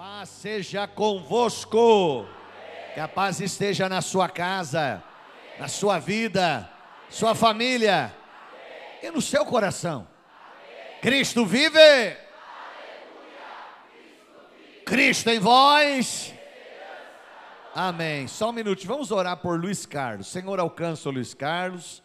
[0.00, 2.26] paz seja convosco.
[2.94, 5.04] Que a paz esteja na sua casa,
[5.58, 6.70] na sua vida,
[7.10, 8.10] sua família
[9.02, 10.08] e no seu coração.
[11.02, 12.16] Cristo vive.
[14.86, 16.32] Cristo em vós.
[17.74, 18.26] Amém.
[18.26, 20.28] Só um minuto, vamos orar por Luiz Carlos.
[20.28, 22.02] Senhor, alcança o Luiz Carlos.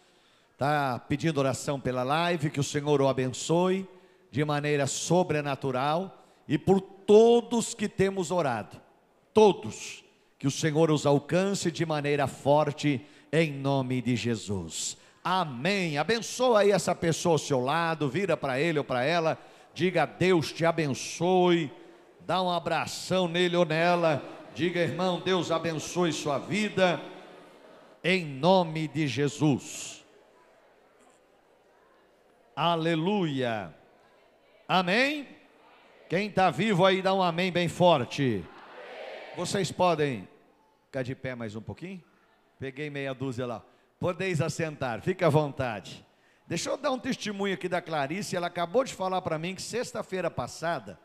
[0.51, 3.87] Está pedindo oração pela live, que o Senhor o abençoe
[4.29, 8.79] de maneira sobrenatural e por todos que temos orado,
[9.33, 10.03] todos,
[10.37, 14.97] que o Senhor os alcance de maneira forte, em nome de Jesus.
[15.23, 15.97] Amém.
[15.97, 19.39] Abençoa aí essa pessoa ao seu lado, vira para ele ou para ela,
[19.73, 21.71] diga Deus te abençoe,
[22.21, 27.01] dá um abração nele ou nela, diga irmão, Deus abençoe sua vida,
[28.03, 30.05] em nome de Jesus.
[32.55, 33.75] Aleluia.
[34.67, 35.27] Amém.
[36.07, 38.45] Quem está vivo aí, dá um amém bem forte.
[39.35, 40.29] Vocês podem
[40.85, 42.03] ficar de pé mais um pouquinho?
[42.59, 43.65] Peguei meia dúzia lá.
[43.99, 46.05] Podeis assentar, fica à vontade.
[46.45, 48.35] Deixa eu dar um testemunho aqui da Clarice.
[48.35, 50.99] Ela acabou de falar para mim que sexta-feira passada,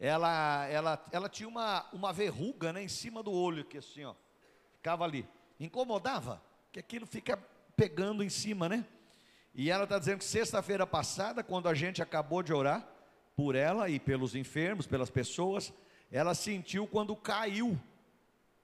[0.00, 4.16] ela, ela, ela tinha uma, uma verruga né, em cima do olho, que assim, ó,
[4.72, 5.28] ficava ali.
[5.60, 7.38] Incomodava, que aquilo fica
[7.76, 8.84] pegando em cima, né?
[9.54, 12.97] E ela está dizendo que sexta-feira passada, quando a gente acabou de orar,
[13.38, 15.72] por ela e pelos enfermos, pelas pessoas,
[16.10, 17.78] ela sentiu quando caiu,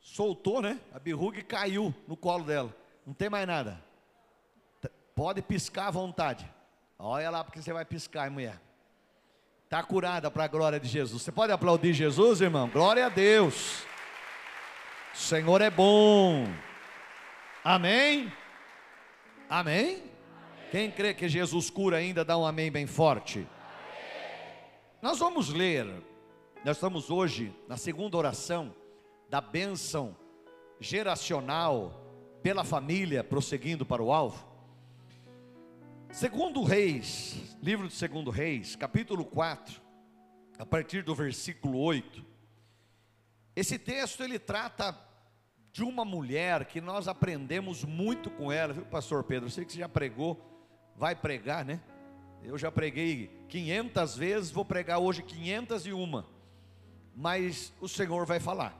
[0.00, 0.80] soltou, né?
[0.92, 2.76] A birruga caiu no colo dela.
[3.06, 3.80] Não tem mais nada.
[5.14, 6.44] Pode piscar à vontade.
[6.98, 8.60] Olha lá porque você vai piscar, mulher.
[9.62, 11.22] Está curada para a glória de Jesus.
[11.22, 12.68] Você pode aplaudir Jesus, irmão?
[12.68, 13.84] Glória a Deus.
[15.14, 16.48] O Senhor é bom.
[17.62, 18.32] Amém?
[19.48, 20.02] Amém?
[20.72, 23.46] Quem crê que Jesus cura ainda, dá um amém bem forte.
[25.04, 25.84] Nós vamos ler,
[26.64, 28.74] nós estamos hoje na segunda oração
[29.28, 30.16] da bênção
[30.80, 31.92] geracional
[32.42, 34.48] pela família, prosseguindo para o alvo.
[36.10, 39.78] Segundo Reis, livro de Segundo Reis, capítulo 4,
[40.58, 42.24] a partir do versículo 8.
[43.54, 44.98] Esse texto ele trata
[45.70, 49.48] de uma mulher que nós aprendemos muito com ela, viu, pastor Pedro?
[49.48, 50.40] Eu sei que você já pregou,
[50.96, 51.82] vai pregar, né?
[52.46, 56.22] Eu já preguei 500 vezes, vou pregar hoje 501.
[57.16, 58.78] Mas o Senhor vai falar.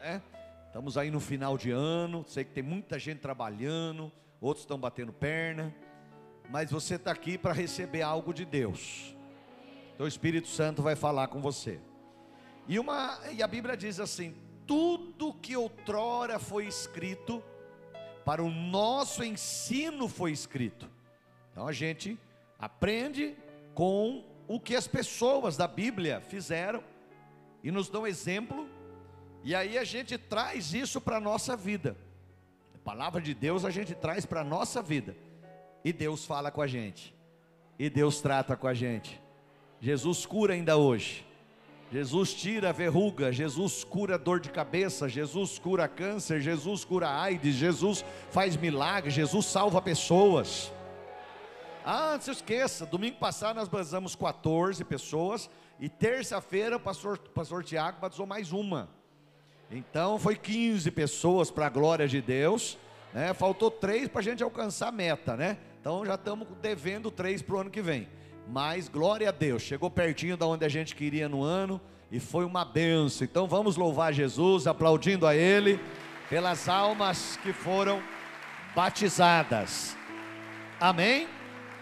[0.00, 0.20] É?
[0.68, 5.12] Estamos aí no final de ano, sei que tem muita gente trabalhando, outros estão batendo
[5.12, 5.74] perna,
[6.48, 9.16] mas você está aqui para receber algo de Deus.
[9.94, 11.80] Então o Espírito Santo vai falar com você.
[12.68, 17.42] E, uma, e a Bíblia diz assim: tudo que outrora foi escrito,
[18.24, 20.88] para o nosso ensino foi escrito.
[21.50, 22.16] Então a gente
[22.58, 23.36] aprende
[23.74, 26.82] com o que as pessoas da Bíblia fizeram
[27.62, 28.68] e nos dão exemplo,
[29.44, 31.96] e aí a gente traz isso para a nossa vida.
[32.74, 35.16] A palavra de Deus a gente traz para a nossa vida,
[35.84, 37.14] e Deus fala com a gente,
[37.78, 39.20] e Deus trata com a gente.
[39.80, 41.24] Jesus cura ainda hoje.
[41.90, 47.54] Jesus tira a verruga, Jesus cura dor de cabeça, Jesus cura câncer, Jesus cura AIDS,
[47.54, 50.70] Jesus faz milagres, Jesus salva pessoas.
[51.90, 55.48] Ah, não se esqueça, domingo passado nós batizamos 14 pessoas
[55.80, 58.90] e terça-feira o pastor, pastor Tiago batizou mais uma.
[59.70, 62.76] Então foi 15 pessoas para a glória de Deus.
[63.14, 63.32] Né?
[63.32, 65.56] Faltou três para a gente alcançar a meta, né?
[65.80, 68.06] Então já estamos devendo três para o ano que vem.
[68.46, 71.80] Mas glória a Deus, chegou pertinho da onde a gente queria no ano
[72.12, 73.24] e foi uma benção.
[73.24, 75.80] Então vamos louvar Jesus, aplaudindo a Ele
[76.28, 78.02] pelas almas que foram
[78.76, 79.96] batizadas.
[80.78, 81.37] Amém?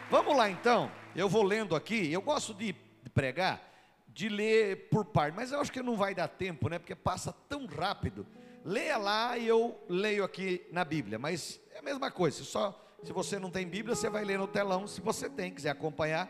[0.08, 2.72] Vamos lá então, eu vou lendo aqui, eu gosto de
[3.12, 3.60] pregar,
[4.08, 6.78] de ler por parte, mas eu acho que não vai dar tempo, né?
[6.78, 8.24] Porque passa tão rápido.
[8.64, 13.12] Leia lá e eu leio aqui na Bíblia, mas é a mesma coisa, só se
[13.12, 16.28] você não tem Bíblia, você vai ler no telão, se você tem, quiser acompanhar.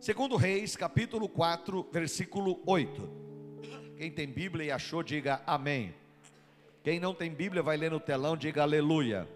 [0.00, 3.10] Segundo Reis, capítulo 4, versículo 8.
[3.96, 5.94] Quem tem Bíblia e achou, diga amém.
[6.82, 9.28] Quem não tem Bíblia, vai ler no telão, diga aleluia.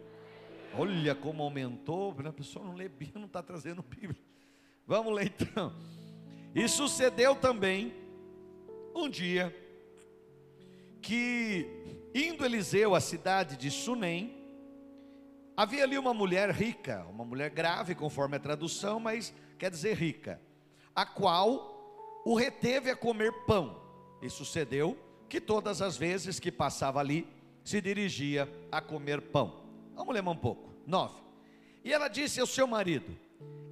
[0.77, 4.21] Olha como aumentou, a pessoa não lê Bíblia, não está trazendo Bíblia.
[4.87, 5.73] Vamos ler então.
[6.55, 7.95] E sucedeu também
[8.95, 9.55] um dia
[11.01, 11.67] que,
[12.15, 14.35] indo Eliseu à cidade de Sunem,
[15.57, 20.41] havia ali uma mulher rica, uma mulher grave, conforme a tradução, mas quer dizer rica,
[20.95, 23.81] a qual o reteve a comer pão.
[24.21, 24.99] E sucedeu
[25.29, 27.27] que todas as vezes que passava ali,
[27.63, 29.68] se dirigia a comer pão.
[29.99, 30.73] Vamos ler um pouco.
[30.87, 31.21] 9.
[31.83, 33.19] E ela disse ao seu marido: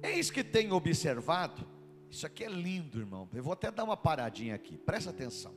[0.03, 1.65] Eis que tenho observado
[2.09, 3.29] Isso aqui é lindo, irmão.
[3.33, 5.55] Eu vou até dar uma paradinha aqui, presta atenção.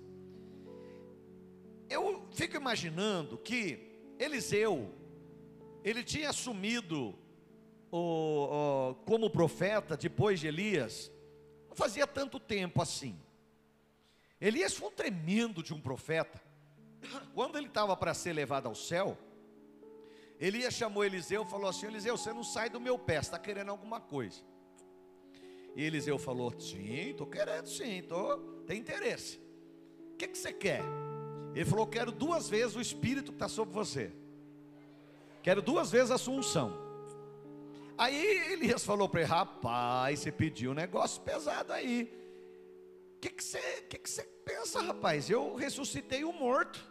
[1.89, 4.95] Eu fico imaginando que Eliseu,
[5.83, 7.19] ele tinha assumido
[7.91, 11.11] o, o, como profeta depois de Elias,
[11.69, 13.19] não fazia tanto tempo assim.
[14.41, 16.41] Elias foi um tremendo de um profeta.
[17.35, 19.19] Quando ele estava para ser levado ao céu,
[20.41, 23.69] Elias chamou Eliseu e falou assim: Eliseu, você não sai do meu pé, está querendo
[23.69, 24.41] alguma coisa.
[25.77, 29.39] E Eliseu falou: Sim, estou querendo sim, tô, tem interesse.
[30.15, 30.83] O que, que você quer?
[31.55, 34.11] Ele falou: Quero duas vezes o Espírito que está sobre você.
[35.43, 36.75] Quero duas vezes a sua unção.
[37.99, 42.11] Aí Elias falou para ele: Rapaz, você pediu um negócio pesado aí.
[43.17, 43.61] O que, que, você,
[43.91, 45.29] que, que você pensa, rapaz?
[45.29, 46.90] Eu ressuscitei o morto.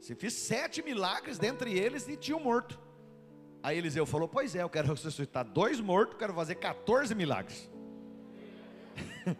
[0.00, 2.78] Você fiz sete milagres, dentre eles e tinha um morto.
[3.62, 7.70] Aí Eliseu falou: Pois é, eu quero ressuscitar dois mortos, quero fazer 14 milagres.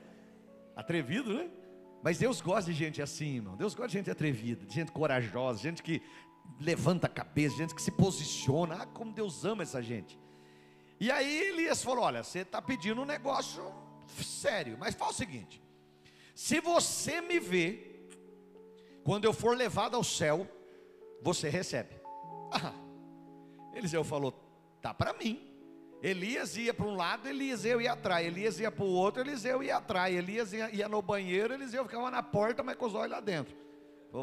[0.74, 1.50] Atrevido, né?
[2.02, 3.56] Mas Deus gosta de gente assim, irmão.
[3.56, 6.02] Deus gosta de gente atrevida, de gente corajosa, gente que
[6.60, 8.82] levanta a cabeça, gente que se posiciona.
[8.82, 10.18] Ah, como Deus ama essa gente.
[10.98, 13.72] E aí Elias falou: Olha, você está pedindo um negócio
[14.22, 15.62] sério, mas fala o seguinte:
[16.34, 17.95] se você me vê,
[19.06, 20.46] quando eu for levado ao céu,
[21.22, 21.94] você recebe.
[22.52, 22.72] Ah,
[23.74, 24.32] Eliseu falou:
[24.80, 25.42] tá para mim.
[26.00, 28.24] Elias ia para um lado, Eliseu ia atrás.
[28.24, 30.14] Elias ia para o outro, Eliseu ia atrás.
[30.14, 33.54] Elias ia, ia, no banheiro, Eliseu ficava na porta, mas com os olhos lá dentro.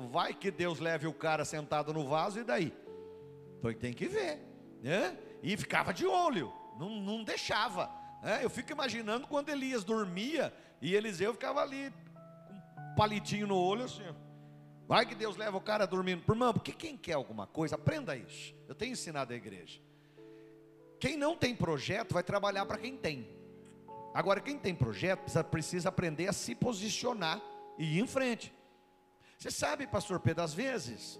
[0.09, 2.73] Vai que Deus leve o cara sentado no vaso e daí?
[3.59, 4.41] Então tem que ver,
[4.81, 5.17] né?
[5.41, 7.89] E ficava de olho, não, não deixava.
[8.21, 8.39] Né?
[8.41, 11.93] Eu fico imaginando quando Elias dormia e Eliseu ficava ali
[12.47, 14.03] com um palitinho no olho assim.
[14.87, 16.23] Vai que Deus leva o cara dormindo.
[16.29, 18.53] Irmão, porque quem quer alguma coisa, aprenda isso.
[18.67, 19.79] Eu tenho ensinado a igreja.
[20.99, 23.27] Quem não tem projeto vai trabalhar para quem tem.
[24.13, 27.41] Agora, quem tem projeto precisa, precisa aprender a se posicionar
[27.77, 28.53] e ir em frente.
[29.37, 31.19] Você sabe, pastor Pedro, às vezes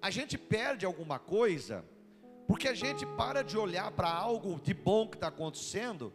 [0.00, 1.84] a gente perde alguma coisa
[2.46, 6.12] porque a gente para de olhar para algo de bom que está acontecendo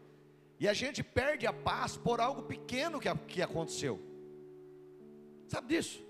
[0.59, 3.99] e a gente perde a paz por algo pequeno que, que aconteceu.
[5.47, 6.06] Sabe disso?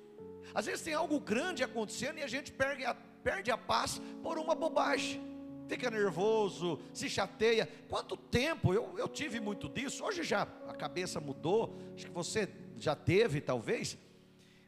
[0.54, 4.38] Às vezes tem algo grande acontecendo e a gente perde a, perde a paz por
[4.38, 5.22] uma bobagem.
[5.68, 7.70] Fica nervoso, se chateia.
[7.90, 10.04] Quanto tempo eu, eu tive muito disso?
[10.04, 11.78] Hoje já a cabeça mudou.
[11.96, 13.98] Acho que você já teve, talvez.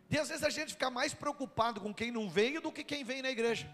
[0.10, 3.04] E às vezes a gente fica mais preocupado com quem não veio do que quem
[3.04, 3.70] vem na igreja.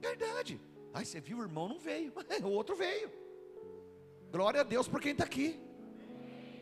[0.00, 0.60] Verdade.
[0.92, 3.10] Ai, você viu, o irmão não veio, o outro veio.
[4.32, 5.60] Glória a Deus por quem está aqui.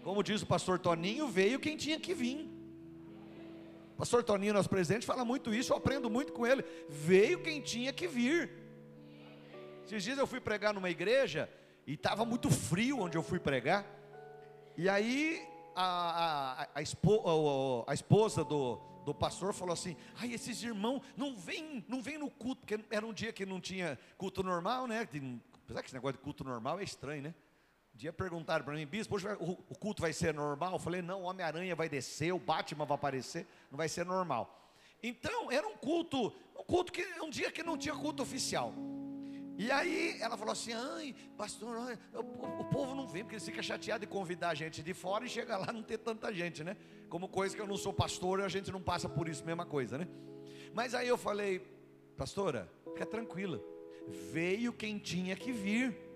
[0.03, 2.58] Como diz o pastor Toninho, veio quem tinha que vir.
[3.99, 6.65] Pastor Toninho, nosso presidente, fala muito isso, eu aprendo muito com ele.
[6.89, 8.49] Veio quem tinha que vir.
[9.85, 11.51] Esses dias eu fui pregar numa igreja
[11.85, 13.85] e estava muito frio onde eu fui pregar.
[14.77, 16.69] E aí a, a, a,
[17.89, 22.31] a esposa do, do pastor falou assim: ai, esses irmãos não vêm não vem no
[22.31, 25.09] culto, porque era um dia que não tinha culto normal, né?
[25.65, 27.35] Apesar que esse negócio de culto normal é estranho, né?
[27.99, 30.75] Dia perguntaram para mim, bispo, hoje o, culto vai ser normal?
[30.75, 34.73] Eu falei, não, o Homem-Aranha vai descer, o Batman vai aparecer, não vai ser normal.
[35.03, 38.73] Então, era um culto, um culto que um dia que não tinha culto oficial.
[39.59, 43.65] E aí ela falou assim: ai, pastor, o, o, povo não vem, porque eles ficam
[43.65, 46.77] chateados de convidar a gente de fora e chega lá não ter tanta gente, né?
[47.09, 49.99] Como coisa que eu não sou pastor, a gente não passa por isso, mesma coisa,
[49.99, 50.07] né?
[50.73, 51.67] Mas aí eu falei,
[52.17, 53.61] pastora, fica tranquila,
[54.33, 56.08] veio quem tinha que vir.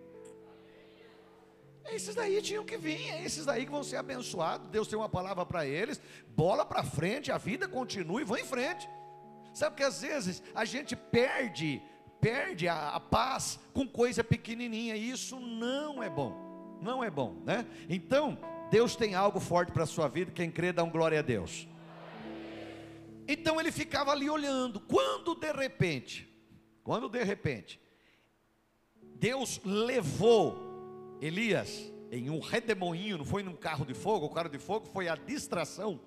[1.90, 4.68] Esses daí tinham que vir, é esses daí que vão ser abençoados.
[4.68, 6.00] Deus tem uma palavra para eles.
[6.28, 8.88] Bola para frente, a vida continua e vão em frente.
[9.52, 11.82] Sabe que às vezes a gente perde,
[12.20, 16.78] perde a, a paz com coisa pequenininha, e isso não é bom.
[16.80, 17.66] Não é bom, né?
[17.88, 18.38] Então,
[18.70, 20.32] Deus tem algo forte para a sua vida.
[20.32, 21.68] Quem crê, dá um glória a Deus.
[23.28, 24.80] Então ele ficava ali olhando.
[24.80, 26.28] Quando de repente,
[26.82, 27.80] quando de repente,
[29.16, 30.71] Deus levou
[31.22, 35.08] Elias em um redemoinho, não foi num carro de fogo, o carro de fogo foi
[35.08, 36.00] a distração,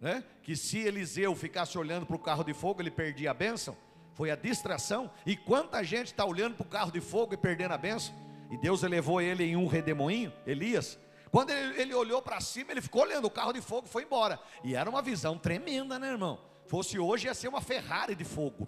[0.00, 0.24] né?
[0.42, 3.76] Que se Eliseu ficasse olhando para o carro de fogo, ele perdia a bênção.
[4.14, 5.10] Foi a distração.
[5.26, 8.14] E quanta gente está olhando para o carro de fogo e perdendo a bênção?
[8.50, 10.98] E Deus elevou ele em um redemoinho, Elias.
[11.30, 14.40] Quando ele, ele olhou para cima, ele ficou olhando, o carro de fogo foi embora.
[14.64, 16.40] E era uma visão tremenda, né, irmão?
[16.66, 18.66] Fosse hoje, ia ser uma Ferrari de fogo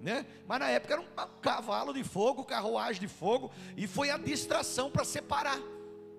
[0.00, 0.24] né?
[0.46, 4.90] Mas na época era um cavalo de fogo, carruagem de fogo, e foi a distração
[4.90, 5.60] para separar.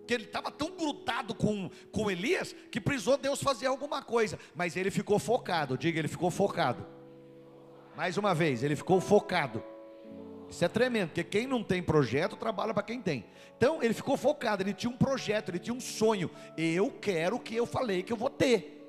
[0.08, 4.76] Que ele estava tão grudado com, com Elias que precisou Deus fazer alguma coisa, mas
[4.76, 5.78] ele ficou focado.
[5.78, 6.86] Diga, ele ficou focado.
[7.96, 9.64] Mais uma vez, ele ficou focado.
[10.50, 13.26] Isso é tremendo, porque quem não tem projeto trabalha para quem tem.
[13.58, 16.30] Então ele ficou focado, ele tinha um projeto, ele tinha um sonho.
[16.58, 18.80] Eu quero o que eu falei que eu vou ter.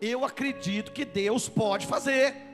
[0.00, 2.49] Eu acredito que Deus pode fazer.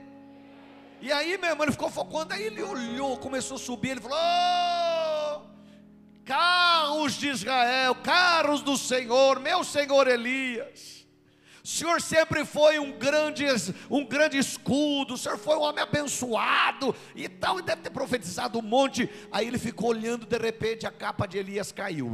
[1.00, 4.19] E aí, meu irmão, ele ficou focando, aí ele olhou, começou a subir, ele falou:
[4.19, 5.41] oh,
[6.25, 11.07] carros de Israel, carros do Senhor, meu Senhor Elias.
[11.62, 13.45] O Senhor sempre foi um grande,
[13.91, 18.59] um grande escudo, o Senhor foi um homem abençoado e tal, e deve ter profetizado
[18.59, 19.11] um monte.
[19.33, 22.09] Aí ele ficou olhando, de repente a capa de Elias caiu.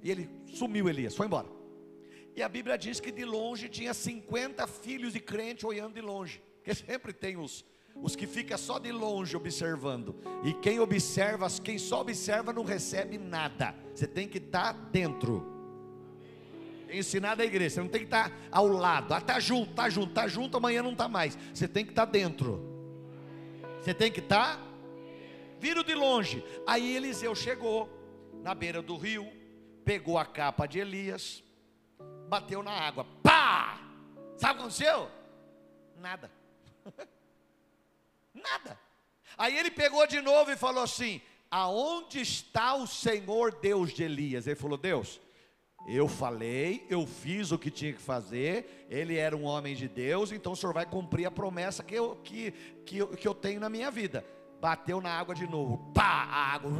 [0.00, 1.48] E ele sumiu, Elias, foi embora.
[2.36, 6.40] E a Bíblia diz que de longe tinha 50 filhos de crente olhando de longe.
[6.68, 10.14] Porque sempre tem os, os que ficam só de longe observando.
[10.44, 13.74] E quem observa, quem só observa não recebe nada.
[13.94, 15.54] Você tem que estar tá dentro
[16.90, 17.70] ensinado a igreja.
[17.70, 19.14] Você não tem que estar ao lado.
[19.14, 21.38] Ah, tá junto, tá junto, tá junto, amanhã não está mais.
[21.54, 22.62] Você tem que estar dentro.
[23.80, 24.60] Você tem que estar.
[25.58, 26.44] Viro de longe.
[26.66, 27.88] Aí Eliseu chegou
[28.42, 29.26] na beira do rio,
[29.86, 31.42] pegou a capa de Elias,
[32.28, 33.06] bateu na água.
[33.22, 33.80] Pá!
[34.36, 35.10] Sabe o que aconteceu?
[35.96, 36.37] Nada.
[38.34, 38.78] Nada.
[39.36, 44.46] Aí ele pegou de novo e falou assim: Aonde está o Senhor Deus de Elias?
[44.46, 45.20] Ele falou: Deus,
[45.86, 50.32] eu falei, eu fiz o que tinha que fazer, ele era um homem de Deus,
[50.32, 52.50] então o senhor vai cumprir a promessa que eu, que,
[52.84, 54.24] que, que eu tenho na minha vida.
[54.60, 56.70] Bateu na água de novo, pá, a água.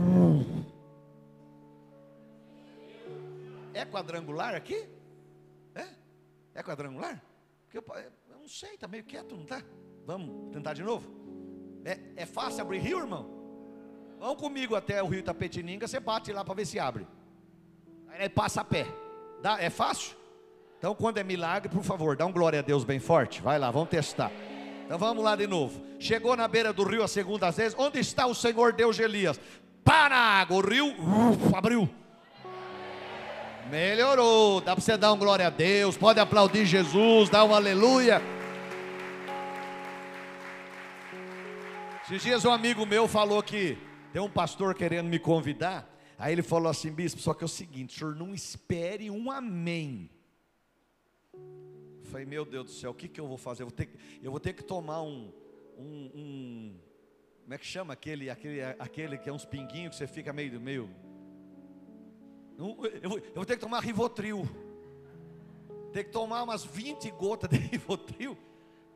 [3.72, 4.86] É quadrangular aqui?
[5.74, 5.88] É?
[6.56, 7.22] É quadrangular?
[7.62, 7.96] Porque eu,
[8.30, 9.62] eu não sei, está meio quieto, não está?
[10.08, 11.06] Vamos tentar de novo?
[11.84, 13.28] É, é fácil abrir rio, irmão?
[14.18, 17.06] Vão comigo até o rio Tapetininga, você bate lá para ver se abre.
[18.18, 18.86] Aí passa a pé.
[19.42, 20.16] Dá, é fácil?
[20.78, 23.42] Então, quando é milagre, por favor, dá um glória a Deus bem forte.
[23.42, 24.32] Vai lá, vamos testar.
[24.86, 25.78] Então vamos lá de novo.
[26.00, 27.74] Chegou na beira do rio a segunda vez.
[27.76, 29.38] Onde está o Senhor Deus de Elias?
[29.84, 30.56] Para água.
[30.56, 31.86] O rio uf, abriu.
[33.70, 34.62] Melhorou.
[34.62, 35.98] Dá para você dar um glória a Deus.
[35.98, 37.28] Pode aplaudir Jesus.
[37.28, 38.22] Dar um aleluia.
[42.10, 43.76] Esses dias um amigo meu falou que
[44.14, 45.86] tem um pastor querendo me convidar.
[46.16, 49.30] Aí ele falou assim, bispo, só que é o seguinte, o senhor não espere um
[49.30, 50.08] amém.
[51.34, 53.62] Eu falei, meu Deus do céu, o que, que eu vou fazer?
[53.62, 53.90] Eu vou ter,
[54.22, 55.30] eu vou ter que tomar um,
[55.76, 56.80] um, um,
[57.42, 60.58] como é que chama aquele, aquele, aquele que é uns pinguinhos que você fica meio,
[60.58, 60.88] meio,
[62.56, 64.48] eu vou, eu vou ter que tomar Rivotril,
[65.92, 68.34] ter que tomar umas 20 gotas de Rivotril,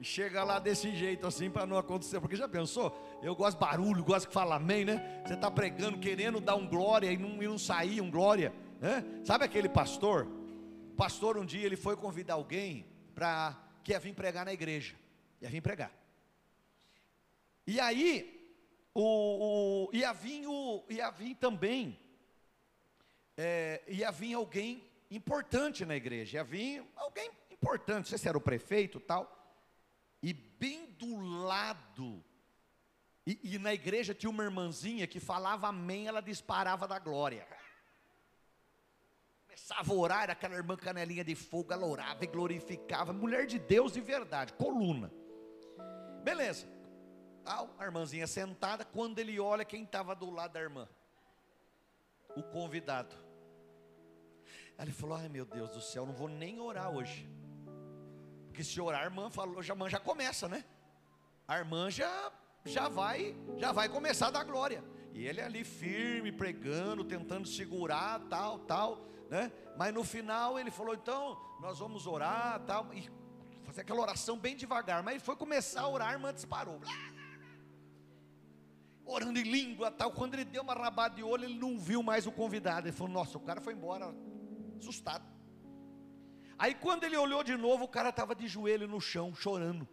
[0.03, 2.93] e chega lá desse jeito assim para não acontecer, porque já pensou?
[3.23, 5.23] Eu gosto de barulho, gosto que fala amém, né?
[5.25, 9.05] Você está pregando, querendo dar um glória e não, e não sair um glória, né?
[9.25, 10.27] Sabe aquele pastor?
[10.91, 14.97] O pastor um dia ele foi convidar alguém para que ia vir pregar na igreja,
[15.41, 15.93] ia vir pregar.
[17.65, 18.51] E aí,
[18.93, 21.97] o, o, ia, vir o, ia vir também,
[23.37, 24.83] é, ia vir alguém
[25.13, 29.39] importante na igreja, ia vir alguém importante, não sei se era o prefeito tal
[30.23, 32.25] e bem do lado,
[33.27, 37.47] e, e, na igreja tinha uma irmãzinha que falava amém, ela disparava da glória.
[39.45, 43.59] Começava a orar, era aquela irmã canelinha de fogo, ela orava e glorificava, mulher de
[43.59, 45.13] Deus de verdade, coluna.
[46.23, 46.67] Beleza.
[47.45, 50.89] A irmãzinha sentada, quando ele olha quem estava do lado da irmã?
[52.37, 53.17] O convidado.
[54.79, 57.29] Ele falou: Ai meu Deus do céu, não vou nem orar hoje.
[58.53, 60.63] Porque se orar, a irmã falou, já, a irmã já começa, né?
[61.49, 62.31] A irmã já,
[62.67, 64.85] já vai, já vai começar a dar glória.
[65.15, 69.51] E ele ali firme, pregando, tentando segurar, tal, tal, né?
[69.79, 73.09] Mas no final ele falou, então, nós vamos orar, tal, e
[73.65, 75.03] fazer aquela oração bem devagar.
[75.03, 76.79] Mas ele foi começar a orar, a irmã disparou.
[79.07, 80.13] Orando em língua, tal.
[80.13, 82.87] Quando ele deu uma rabada de olho, ele não viu mais o convidado.
[82.87, 84.15] Ele falou, nossa, o cara foi embora,
[84.79, 85.25] assustado.
[86.63, 89.89] Aí quando ele olhou de novo, o cara estava de joelho no chão, chorando.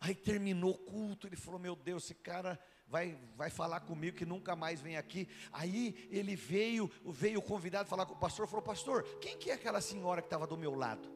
[0.00, 4.24] Aí terminou o culto, ele falou: Meu Deus, esse cara vai, vai falar comigo que
[4.24, 5.28] nunca mais vem aqui.
[5.50, 9.80] Aí ele veio, veio convidado falar com o pastor, falou: Pastor, quem que é aquela
[9.80, 11.12] senhora que estava do meu lado?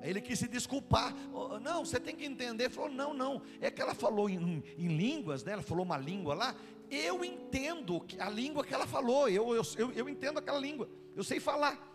[0.00, 1.14] Aí ele quis se desculpar.
[1.60, 2.64] Não, você tem que entender.
[2.64, 3.42] Ele falou: Não, não.
[3.60, 5.52] É que ela falou em, em línguas, né?
[5.52, 6.56] Ela falou uma língua lá.
[6.90, 9.28] Eu entendo a língua que ela falou.
[9.28, 10.88] Eu, eu, eu entendo aquela língua.
[11.14, 11.93] Eu sei falar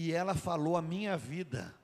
[0.00, 1.74] e ela falou a minha vida.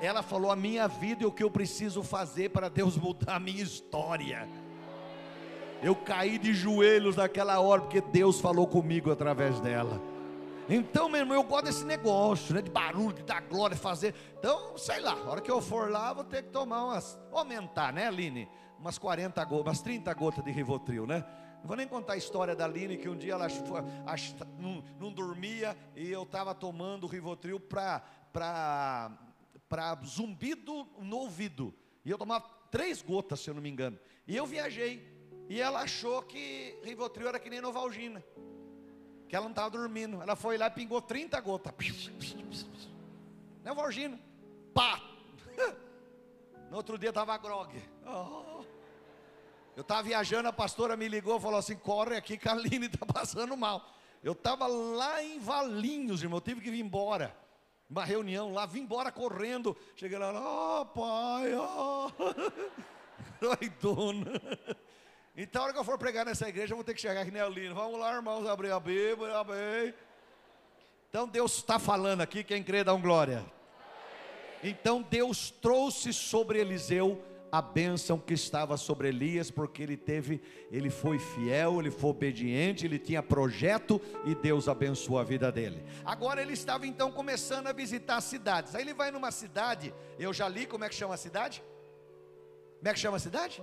[0.00, 3.38] Ela falou a minha vida e o que eu preciso fazer para Deus mudar a
[3.38, 4.48] minha história.
[5.82, 10.00] Eu caí de joelhos naquela hora porque Deus falou comigo através dela.
[10.70, 12.62] Então, meu irmão, eu gosto desse negócio, né?
[12.62, 14.14] De barulho, de dar glória, fazer.
[14.38, 17.20] Então, sei lá, a hora que eu for lá, vou ter que tomar umas.
[17.30, 18.48] Aumentar, né, Aline?
[18.78, 21.26] Umas 40 gotas, umas 30 gotas de Rivotril, né?
[21.66, 23.48] Não vou nem contar a história da Aline, que um dia ela
[24.56, 28.00] não, não dormia e eu estava tomando Rivotril para
[30.04, 31.74] zumbido no ouvido.
[32.04, 33.98] E eu tomava três gotas, se eu não me engano.
[34.28, 35.04] E eu viajei.
[35.48, 38.24] E ela achou que Rivotril era que nem Novalgina
[39.28, 40.22] que ela não estava dormindo.
[40.22, 41.74] Ela foi lá e pingou 30 gotas.
[43.64, 44.20] Não Vorgina.
[44.72, 45.02] Pá!
[46.70, 47.80] No outro dia estava grog.
[48.04, 48.75] Oh.
[49.76, 52.86] Eu estava viajando, a pastora me ligou e falou assim: corre aqui que a Aline
[52.86, 53.86] está passando mal.
[54.24, 56.38] Eu estava lá em Valinhos, irmão.
[56.38, 57.36] Eu tive que vir embora.
[57.88, 59.76] Uma reunião lá, vim embora correndo.
[59.94, 62.10] Cheguei lá, oh pai, oh.
[63.38, 64.40] doidona.
[65.36, 67.30] Então, a hora que eu for pregar nessa igreja, eu vou ter que chegar aqui
[67.30, 67.74] Neolino.
[67.74, 69.94] Vamos lá, irmãos, abrir a Bíblia, amém.
[71.10, 73.44] Então, Deus está falando aqui, quem crê, dá um glória.
[74.64, 80.90] Então, Deus trouxe sobre Eliseu a bênção que estava sobre Elias, porque ele teve, ele
[80.90, 85.82] foi fiel, ele foi obediente, ele tinha projeto e Deus abençoou a vida dele.
[86.04, 88.74] Agora ele estava então começando a visitar cidades.
[88.74, 91.62] Aí ele vai numa cidade, eu já li como é que chama a cidade?
[92.78, 93.62] Como é que chama a cidade?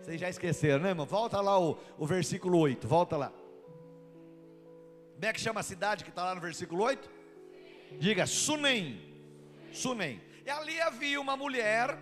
[0.00, 1.06] Vocês já esqueceram, né, irmão?
[1.06, 3.32] Volta lá o, o versículo 8, volta lá.
[5.14, 7.10] Como é que chama a cidade que está lá no versículo 8?
[7.98, 9.00] Diga, Sunem.
[9.72, 10.20] Sunem.
[10.44, 11.98] E ali havia uma mulher,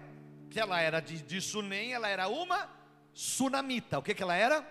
[0.53, 2.71] que ela era de, de Sunem, ela era uma
[3.15, 3.99] sunamita.
[3.99, 4.67] O que, que ela era?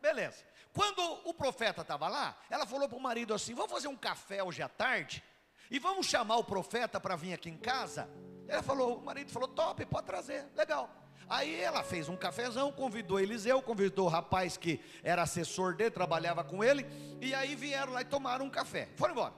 [0.00, 0.44] Beleza.
[0.72, 4.42] Quando o profeta estava lá, ela falou para o marido assim: Vamos fazer um café
[4.42, 5.22] hoje à tarde
[5.70, 8.08] e vamos chamar o profeta para vir aqui em casa.
[8.46, 10.88] Ela falou, o marido falou: Top, pode trazer, legal.
[11.28, 16.42] Aí ela fez um cafezão, convidou Eliseu, convidou o rapaz que era assessor dele, trabalhava
[16.42, 16.86] com ele,
[17.20, 18.88] e aí vieram lá e tomaram um café.
[18.96, 19.34] Foram embora.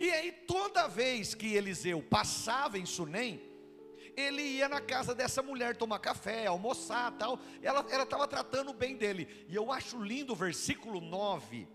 [0.00, 3.40] E aí toda vez que Eliseu passava em Sunem,
[4.16, 7.38] ele ia na casa dessa mulher tomar café, almoçar, tal.
[7.62, 9.46] Ela estava tratando bem dele.
[9.48, 11.68] E eu acho lindo o versículo 9.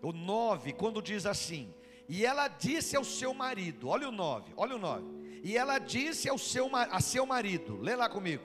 [0.00, 1.74] O 9, quando diz assim:
[2.08, 5.40] "E ela disse ao seu marido, olha o 9, olha o 9.
[5.42, 8.44] E ela disse ao seu a seu marido, lê lá comigo.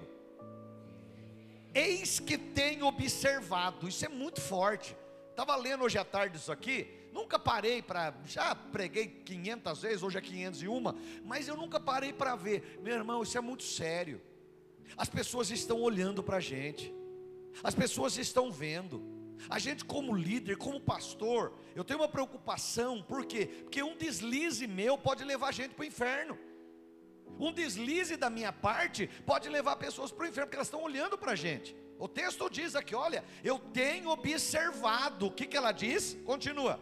[1.73, 4.97] Eis que tenho observado, isso é muito forte.
[5.29, 10.17] Estava lendo hoje à tarde isso aqui, nunca parei para, já preguei 500 vezes, hoje
[10.19, 10.81] é 501,
[11.25, 14.21] mas eu nunca parei para ver, meu irmão, isso é muito sério.
[14.95, 16.93] As pessoas estão olhando para a gente,
[17.63, 19.17] as pessoas estão vendo.
[19.49, 23.45] A gente, como líder, como pastor, eu tenho uma preocupação, por quê?
[23.63, 26.37] Porque um deslize meu pode levar a gente para o inferno.
[27.39, 31.17] Um deslize da minha parte pode levar pessoas para o inferno, porque elas estão olhando
[31.17, 31.75] para a gente.
[31.99, 35.27] O texto diz aqui: olha, eu tenho observado.
[35.27, 36.17] O que, que ela diz?
[36.25, 36.79] Continua.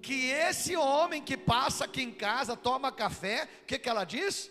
[0.00, 4.50] Que esse homem que passa aqui em casa, toma café, o que, que ela diz?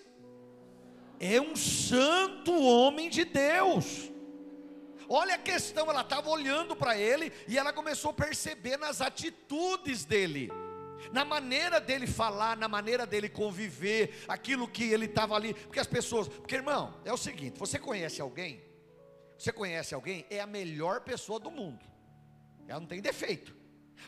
[1.19, 4.11] É um santo homem de Deus.
[5.09, 10.03] Olha a questão, ela estava olhando para ele e ela começou a perceber nas atitudes
[10.03, 10.51] dele
[11.11, 15.87] na maneira dele falar, na maneira dele conviver, aquilo que ele estava ali, porque as
[15.87, 18.61] pessoas, porque irmão, é o seguinte: você conhece alguém,
[19.37, 21.85] você conhece alguém, é a melhor pessoa do mundo,
[22.67, 23.55] ela não tem defeito,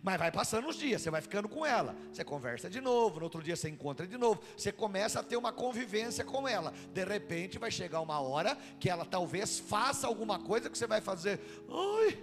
[0.04, 3.26] mas vai passando os dias, você vai ficando com ela, você conversa de novo, no
[3.26, 7.04] outro dia você encontra de novo, você começa a ter uma convivência com ela, de
[7.04, 11.40] repente vai chegar uma hora que ela talvez faça alguma coisa que você vai fazer,
[11.70, 12.18] ai,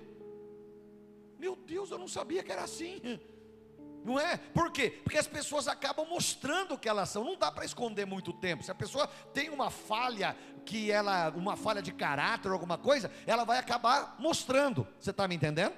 [1.39, 3.01] meu Deus, eu não sabia que era assim.
[4.05, 4.37] Não é?
[4.37, 5.01] Por quê?
[5.03, 7.25] Porque as pessoas acabam mostrando o que elas são.
[7.25, 8.63] Não dá para esconder muito tempo.
[8.63, 13.43] Se a pessoa tem uma falha que ela, uma falha de caráter, alguma coisa, ela
[13.43, 14.87] vai acabar mostrando.
[15.01, 15.75] Você está me entendendo?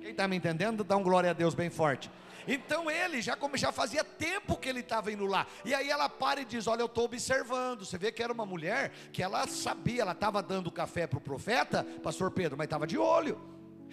[0.00, 2.10] Quem está me entendendo, dá um glória a Deus bem forte.
[2.46, 5.46] Então ele já como já fazia tempo que ele estava indo lá.
[5.64, 7.84] E aí ela para e diz: Olha, eu estou observando.
[7.84, 11.20] Você vê que era uma mulher que ela sabia, ela estava dando café para o
[11.20, 13.38] profeta, pastor Pedro, mas estava de olho.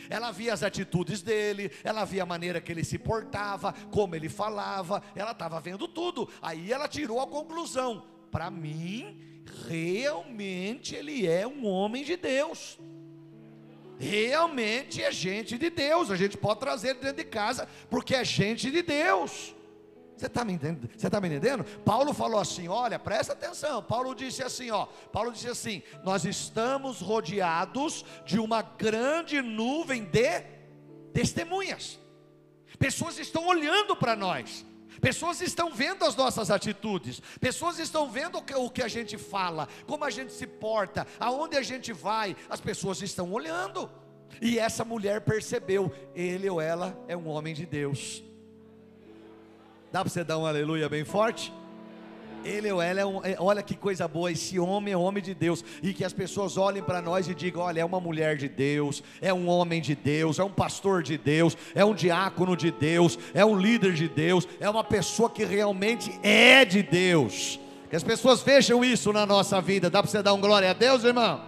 [0.10, 4.30] Ela via as atitudes dele, ela via a maneira que ele se portava, como ele
[4.30, 6.30] falava, ela estava vendo tudo.
[6.42, 12.80] Aí ela tirou a conclusão: para mim, realmente ele é um homem de Deus.
[14.00, 16.12] Realmente é gente de Deus.
[16.12, 19.56] A gente pode trazer dentro de casa, porque é gente de Deus.
[20.16, 20.90] Você está me entendendo?
[20.98, 21.64] Você está me entendendo?
[21.82, 23.84] Paulo falou assim: olha, presta atenção.
[23.84, 30.42] Paulo disse assim: ó, Paulo disse assim: nós estamos rodeados de uma grande nuvem de
[31.14, 32.00] testemunhas.
[32.80, 34.66] Pessoas estão olhando para nós.
[35.02, 39.18] Pessoas estão vendo as nossas atitudes, pessoas estão vendo o que, o que a gente
[39.18, 43.90] fala, como a gente se porta, aonde a gente vai, as pessoas estão olhando.
[44.42, 48.24] E essa mulher percebeu: ele ou ela é um homem de Deus.
[49.92, 51.54] Dá para você dar um aleluia bem forte?
[52.48, 55.34] Ele ou ela é um, é, olha que coisa boa, esse homem é homem de
[55.34, 58.48] Deus, e que as pessoas olhem para nós e digam: olha, é uma mulher de
[58.48, 62.72] Deus, é um homem de Deus, é um pastor de Deus, é um diácono de
[62.72, 67.60] Deus, é um líder de Deus, é uma pessoa que realmente é de Deus.
[67.90, 70.74] Que as pessoas vejam isso na nossa vida, dá para você dar um glória a
[70.74, 71.42] Deus, irmão?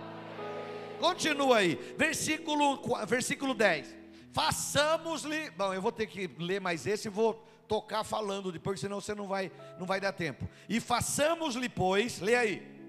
[0.99, 3.95] Continua aí, versículo, versículo 10.
[4.31, 5.49] Façamos-lhe.
[5.51, 9.13] Bom, eu vou ter que ler mais esse e vou tocar falando depois, senão você
[9.13, 10.49] não vai, não vai dar tempo.
[10.67, 12.79] E façamos-lhe, pois, lê aí.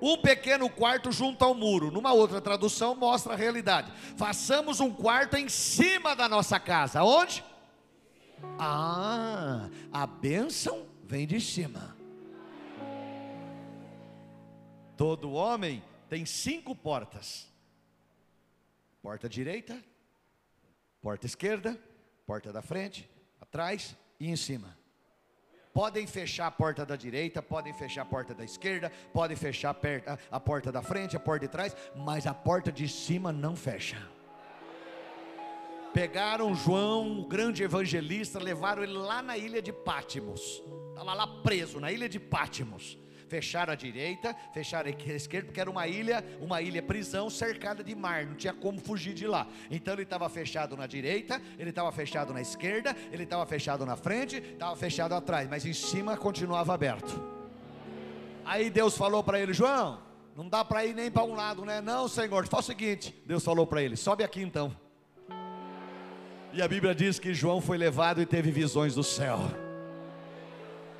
[0.00, 1.90] Um pequeno quarto junto ao muro.
[1.90, 3.92] Numa outra tradução mostra a realidade.
[4.16, 7.04] Façamos um quarto em cima da nossa casa.
[7.04, 7.44] Onde?
[8.58, 11.94] Ah, a bênção vem de cima.
[14.96, 17.46] Todo homem tem cinco portas:
[19.02, 19.82] porta direita,
[21.00, 21.78] porta esquerda,
[22.26, 23.08] porta da frente,
[23.54, 24.76] atrás e em cima.
[25.72, 29.76] Podem fechar a porta da direita, podem fechar a porta da esquerda, podem fechar
[30.30, 33.96] a porta da frente, a porta de trás, mas a porta de cima não fecha.
[35.92, 40.62] Pegaram João, o grande evangelista, levaram ele lá na ilha de Pátimos.
[40.90, 45.70] Estava lá preso, na ilha de Pátimos fecharam a direita, fecharam a esquerda, porque era
[45.70, 49.46] uma ilha, uma ilha prisão cercada de mar, não tinha como fugir de lá.
[49.70, 53.96] Então ele estava fechado na direita, ele estava fechado na esquerda, ele estava fechado na
[53.96, 57.20] frente, estava fechado atrás, mas em cima continuava aberto.
[58.44, 60.00] Aí Deus falou para ele: João,
[60.36, 61.80] não dá para ir nem para um lado, né?
[61.80, 64.76] Não, Senhor, faz o seguinte: Deus falou para ele: sobe aqui então.
[66.52, 69.63] E a Bíblia diz que João foi levado e teve visões do céu.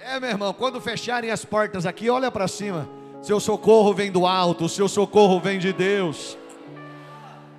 [0.07, 2.87] É, meu irmão, quando fecharem as portas aqui, olha para cima.
[3.23, 6.37] Seu socorro vem do alto, seu socorro vem de Deus.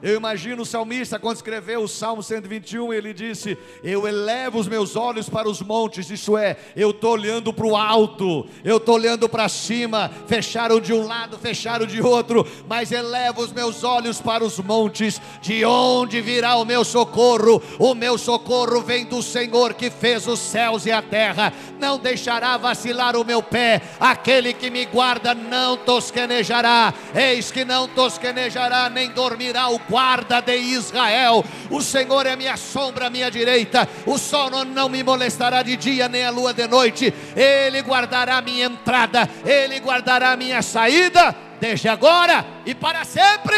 [0.06, 4.96] Eu imagino o salmista quando escreveu o Salmo 121, ele disse: Eu elevo os meus
[4.96, 9.28] olhos para os montes, isso é, eu estou olhando para o alto, eu estou olhando
[9.28, 14.44] para cima, fecharam de um lado, fecharam de outro, mas elevo os meus olhos para
[14.44, 17.60] os montes, de onde virá o meu socorro?
[17.80, 22.58] O meu socorro vem do Senhor que fez os céus e a terra, não deixará
[22.58, 29.10] vacilar o meu pé, aquele que me guarda não tosquenejará, eis que não tosquenejará, nem
[29.10, 31.42] dormirá o guarda de Israel.
[31.72, 33.88] O Senhor é minha sombra, minha direita.
[34.06, 37.14] O sol não me molestará de dia, nem a lua de noite.
[37.34, 43.56] Ele guardará minha entrada, ele guardará minha saída, desde agora e para sempre.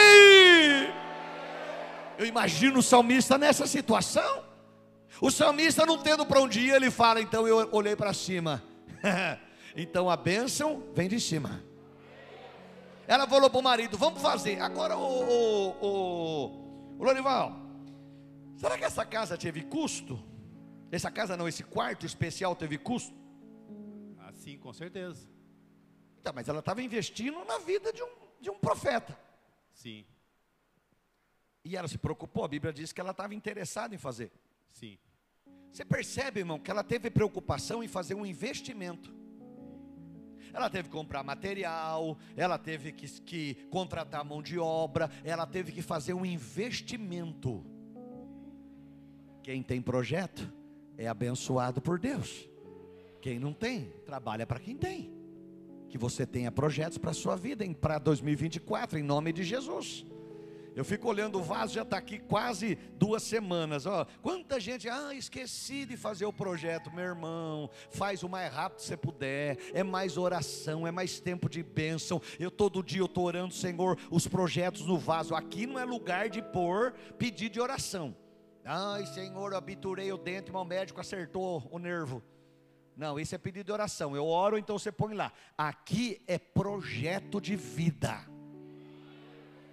[2.20, 4.44] Eu imagino o salmista nessa situação.
[5.20, 8.64] O salmista não tendo para onde ir, ele fala: então eu olhei para cima.
[9.76, 11.64] então a bênção vem de cima.
[13.08, 14.60] Ela falou para o marido: Vamos fazer.
[14.60, 15.24] Agora, o,
[15.82, 17.56] o, o, Lorival,
[18.58, 20.22] será que essa casa teve custo?
[20.92, 23.16] Essa casa não, esse quarto especial teve custo?
[24.20, 25.30] Ah, sim, com certeza.
[26.20, 28.10] Então, mas ela estava investindo na vida de um,
[28.42, 29.18] de um profeta.
[29.74, 30.06] Sim.
[31.64, 34.32] E ela se preocupou, a Bíblia diz que ela estava interessada em fazer.
[34.72, 34.98] Sim.
[35.72, 39.14] Você percebe, irmão, que ela teve preocupação em fazer um investimento.
[40.58, 45.72] Ela teve que comprar material, ela teve que, que contratar mão de obra, ela teve
[45.72, 47.64] que fazer um investimento.
[49.44, 50.52] Quem tem projeto
[50.98, 52.50] é abençoado por Deus.
[53.22, 55.14] Quem não tem, trabalha para quem tem.
[55.90, 60.08] Que você tenha projetos para a sua vida para 2024, em nome de Jesus.
[60.78, 63.88] Eu fico olhando o vaso, já está aqui quase duas semanas.
[63.88, 67.68] Ó, quanta gente, ah, esqueci de fazer o projeto, meu irmão.
[67.90, 69.58] Faz o mais rápido que você puder.
[69.74, 72.22] É mais oração, é mais tempo de bênção.
[72.40, 75.34] Eu todo dia eu estou orando, Senhor, os projetos no vaso.
[75.34, 78.16] Aqui não é lugar de pôr pedido de oração.
[78.64, 82.22] Ai, Senhor, eu abiturei o dente, mas o médico acertou o nervo.
[82.96, 84.16] Não, isso é pedido de oração.
[84.16, 85.34] Eu oro, então você põe lá.
[85.58, 88.37] Aqui é projeto de vida.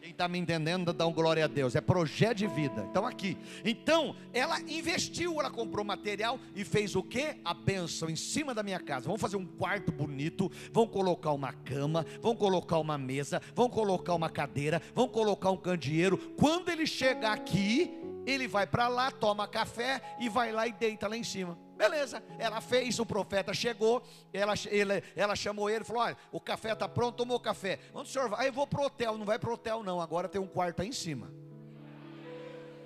[0.05, 1.75] Quem está me entendendo, dá um glória a Deus.
[1.75, 2.87] É projeto de vida.
[2.91, 3.39] Então aqui.
[3.65, 7.37] Então, ela investiu, ela comprou material e fez o que?
[7.43, 9.07] A bênção em cima da minha casa.
[9.07, 10.53] Vamos fazer um quarto bonito.
[10.71, 12.05] Vão colocar uma cama.
[12.21, 13.41] Vão colocar uma mesa.
[13.55, 14.83] Vão colocar uma cadeira.
[14.95, 16.19] Vão colocar um candeeiro.
[16.37, 17.91] Quando ele chegar aqui,
[18.27, 21.64] ele vai para lá, toma café e vai lá e deita lá em cima.
[21.77, 26.73] Beleza, ela fez, o profeta chegou, ela, ele, ela chamou ele falou: Olha, o café
[26.73, 27.81] está pronto, tomou café.
[27.93, 28.43] Onde o senhor vai?
[28.43, 30.01] Aí eu vou para o hotel, não vai para o hotel, não.
[30.01, 31.33] Agora tem um quarto aí em cima.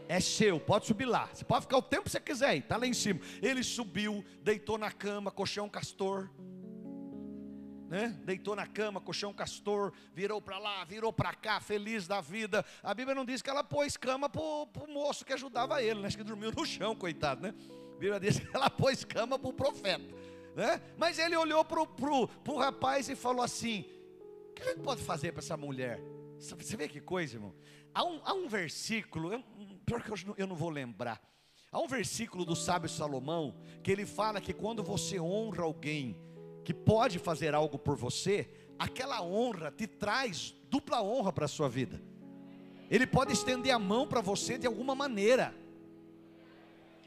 [0.08, 1.28] É seu, pode subir lá.
[1.32, 3.20] Você pode ficar o tempo que você quiser, está lá em cima.
[3.42, 6.30] Ele subiu, deitou na cama, colchão castor.
[7.88, 8.18] Né?
[8.24, 12.64] Deitou na cama, colchão castor, virou para lá, virou para cá, feliz da vida.
[12.82, 16.06] A Bíblia não diz que ela pôs cama para o moço que ajudava ele, né?
[16.06, 17.54] Acho que dormiu no chão, coitado, né?
[17.98, 20.04] Bíblia diz que ela pôs cama para o profeta.
[20.54, 20.80] Né?
[20.96, 23.84] Mas ele olhou para o rapaz e falou assim:
[24.50, 26.00] O que a gente pode fazer para essa mulher?
[26.38, 27.54] Você vê que coisa, irmão?
[27.92, 29.42] Há um, há um versículo, eu,
[29.84, 31.20] pior que eu não, eu não vou lembrar.
[31.70, 36.16] Há um versículo do sábio Salomão que ele fala que quando você honra alguém
[36.64, 41.68] que pode fazer algo por você, aquela honra te traz dupla honra para a sua
[41.68, 42.00] vida.
[42.90, 45.54] Ele pode estender a mão para você de alguma maneira.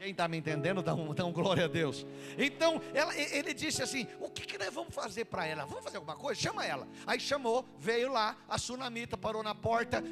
[0.02, 2.04] Quem está me entendendo, dá um, dá um glória a Deus.
[2.36, 5.64] Então, ela, ele disse assim: O que, que nós vamos fazer para ela?
[5.64, 6.40] Vamos fazer alguma coisa?
[6.40, 6.88] Chama ela.
[7.06, 10.02] Aí chamou, veio lá, a sunamita parou na porta.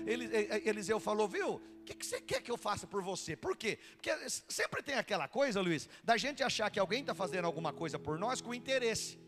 [0.65, 3.35] Eliseu falou: Viu, o que, que você quer que eu faça por você?
[3.35, 3.81] Por quê?
[3.97, 4.13] Porque
[4.47, 8.17] sempre tem aquela coisa, Luiz, da gente achar que alguém está fazendo alguma coisa por
[8.17, 9.19] nós com interesse,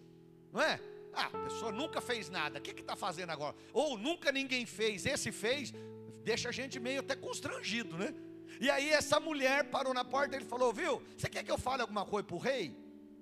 [0.53, 0.79] não é?
[1.12, 3.57] Ah, a pessoa nunca fez nada, o que está fazendo agora?
[3.72, 5.75] Ou nunca ninguém fez, esse fez,
[6.22, 8.14] deixa a gente meio até constrangido, né?
[8.61, 11.59] E aí essa mulher parou na porta e ele falou: Viu, você quer que eu
[11.59, 12.77] fale alguma coisa para o rei?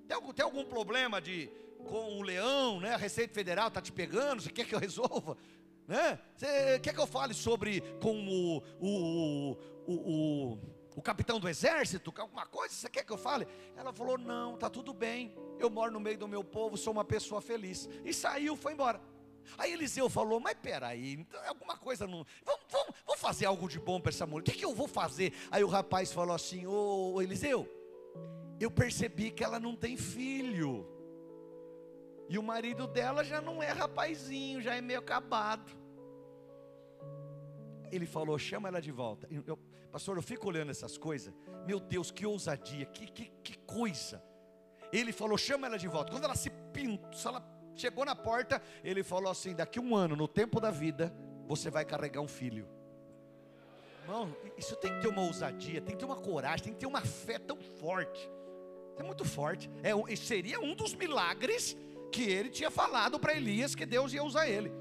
[0.07, 1.51] Tem algum, tem algum problema de
[1.85, 2.95] com o leão, né?
[2.95, 5.37] A Receita Federal está te pegando, você quer que eu resolva?
[5.89, 6.21] Né?
[6.37, 9.57] Você quer que eu fale sobre com o, o,
[9.89, 10.59] o,
[10.95, 12.73] o, capitão do exército, alguma coisa?
[12.73, 13.45] Você quer que eu fale?
[13.77, 15.35] Ela falou: Não, tá tudo bem.
[15.59, 17.89] Eu moro no meio do meu povo, sou uma pessoa feliz.
[18.05, 19.01] E saiu, foi embora.
[19.59, 22.25] Aí Eliseu falou: Mas peraí, então alguma coisa não.
[22.45, 24.43] Vamos, vamos, vamos fazer algo de bom para essa mulher.
[24.43, 25.33] O que, que eu vou fazer?
[25.51, 27.69] Aí o rapaz falou assim: Ô Eliseu,
[28.59, 30.87] eu percebi que ela não tem filho.
[32.29, 35.73] E o marido dela já não é rapazinho, já é meio acabado.
[37.91, 39.27] Ele falou: chama ela de volta.
[39.47, 39.59] Eu,
[39.91, 41.35] pastor, eu fico olhando essas coisas.
[41.67, 44.23] Meu Deus, que ousadia, que, que, que coisa.
[44.93, 46.13] Ele falou: chama ela de volta.
[46.13, 47.41] Quando ela se pintou, ela
[47.81, 51.13] chegou na porta, ele falou assim: daqui um ano, no tempo da vida,
[51.47, 52.69] você vai carregar um filho.
[54.03, 56.87] Irmão, isso tem que ter uma ousadia, tem que ter uma coragem, tem que ter
[56.87, 58.31] uma fé tão forte.
[58.99, 59.71] É muito forte.
[59.83, 61.77] É, seria um dos milagres
[62.13, 64.73] que ele tinha falado para Elias que Deus ia usar ele.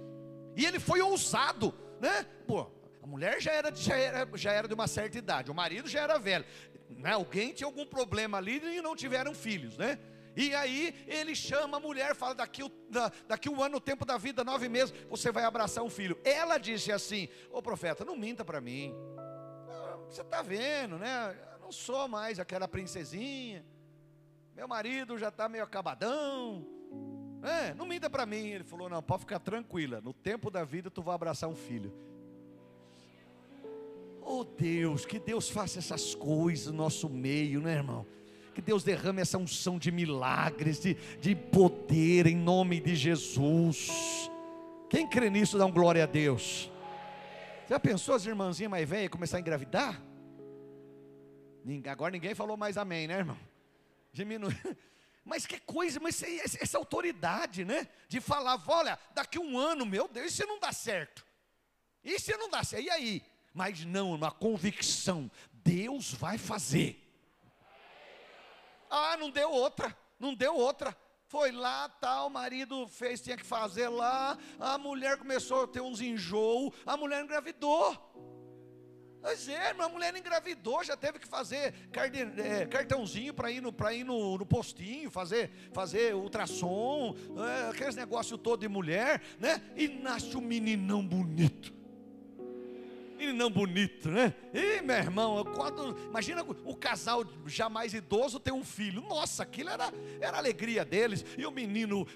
[0.55, 2.25] E ele foi ousado, né?
[2.47, 2.67] Pô,
[3.01, 6.01] a mulher já era, já era, já era de uma certa idade, o marido já
[6.01, 6.45] era velho.
[6.89, 7.11] Né?
[7.11, 9.99] Alguém tinha algum problema ali e não tiveram filhos, né?
[10.39, 12.61] E aí ele chama a mulher, fala: daqui,
[13.27, 16.17] daqui um ano, o tempo da vida, nove meses, você vai abraçar um filho.
[16.23, 18.95] Ela disse assim: Ô profeta, não minta para mim.
[20.07, 21.37] Você está vendo, né?
[21.55, 23.65] Eu não sou mais aquela princesinha.
[24.55, 26.65] Meu marido já está meio acabadão.
[27.43, 28.47] É, não minta para mim.
[28.47, 29.99] Ele falou: Não, pode ficar tranquila.
[29.99, 31.93] No tempo da vida, tu vai abraçar um filho.
[34.21, 38.05] Oh Deus, que Deus faça essas coisas no nosso meio, né, irmão?
[38.53, 43.89] Que Deus derrame essa unção de milagres, de, de poder em nome de Jesus.
[44.89, 46.71] Quem crê nisso, dá um glória a Deus.
[47.69, 50.01] Já pensou as irmãzinhas mais velhas começar a engravidar?
[51.87, 53.37] Agora ninguém falou mais amém, né, irmão?
[54.11, 54.55] Diminui.
[55.23, 57.87] Mas que coisa, mas essa, autoridade, né?
[58.07, 61.23] De falar, olha, daqui um ano, meu Deus, isso não dá certo.
[62.03, 62.85] Isso não dá certo.
[62.85, 63.23] E aí?
[63.53, 65.29] Mas não, uma convicção.
[65.53, 67.08] Deus vai fazer.
[68.89, 70.95] Ah, não deu outra, não deu outra.
[71.27, 75.79] Foi lá, tal, o marido fez, tinha que fazer lá, a mulher começou a ter
[75.79, 77.95] uns enjoo, a mulher engravidou.
[79.21, 81.75] Pois é, a mulher engravidou, já teve que fazer
[82.37, 88.39] é, cartãozinho para ir, no, ir no, no, postinho, fazer, fazer ultrassom, é, aqueles negócios
[88.41, 89.61] todo de mulher, né?
[89.75, 91.78] E nasce um meninão bonito
[93.19, 94.33] meninão bonito, né?
[94.53, 99.01] E meu irmão, quando, imagina o casal já mais idoso ter um filho.
[99.01, 101.25] Nossa, aquilo era, era a alegria deles.
[101.37, 102.07] E o menino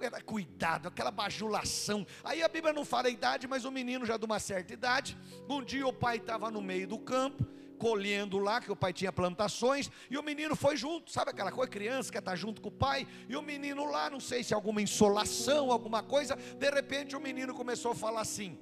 [0.00, 2.06] era cuidado, aquela bajulação.
[2.22, 5.16] Aí a Bíblia não fala a idade, mas o menino já de uma certa idade.
[5.48, 7.46] Um dia o pai estava no meio do campo
[7.78, 11.68] colhendo lá, que o pai tinha plantações, e o menino foi junto, sabe aquela coisa,
[11.68, 14.80] criança quer estar junto com o pai, e o menino lá, não sei se alguma
[14.80, 18.56] insolação, alguma coisa, de repente o menino começou a falar assim: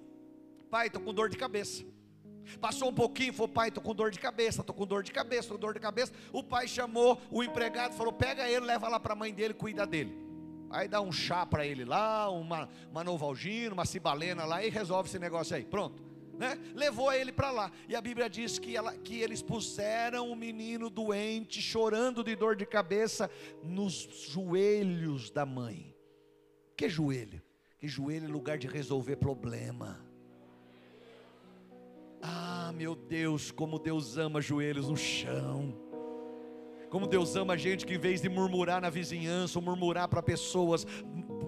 [0.70, 1.84] pai, estou com dor de cabeça.
[2.60, 5.42] Passou um pouquinho, falou, pai, estou com dor de cabeça, estou com dor de cabeça,
[5.42, 6.12] estou com dor de cabeça.
[6.32, 9.86] O pai chamou o empregado, falou, pega ele, leva lá para a mãe dele, cuida
[9.86, 10.16] dele.
[10.70, 15.08] Aí dá um chá para ele lá, uma, uma novalgina, uma cibalena lá e resolve
[15.08, 15.64] esse negócio aí.
[15.64, 16.02] Pronto.
[16.38, 16.58] Né?
[16.74, 17.72] Levou ele para lá.
[17.88, 22.56] E a Bíblia diz que, ela, que eles puseram o menino doente, chorando de dor
[22.56, 23.28] de cabeça,
[23.62, 25.94] nos joelhos da mãe.
[26.76, 27.42] Que joelho?
[27.78, 30.09] Que joelho é lugar de resolver problema.
[32.22, 35.74] Ah, meu Deus, como Deus ama joelhos no chão.
[36.90, 40.84] Como Deus ama gente que em vez de murmurar na vizinhança, ou murmurar para pessoas,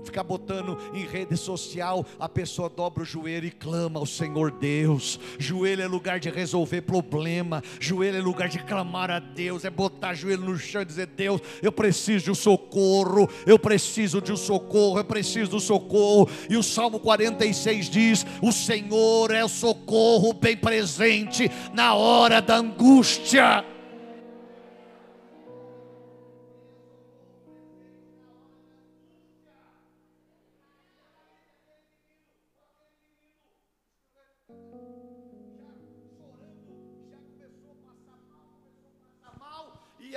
[0.05, 5.19] ficar botando em rede social, a pessoa dobra o joelho e clama ao Senhor Deus.
[5.39, 10.15] Joelho é lugar de resolver problema, joelho é lugar de clamar a Deus, é botar
[10.15, 14.37] joelho no chão e dizer: Deus, eu preciso de um socorro, eu preciso de um
[14.37, 16.29] socorro, eu preciso do socorro.
[16.49, 22.57] E o Salmo 46 diz: O Senhor é o socorro bem presente na hora da
[22.57, 23.72] angústia.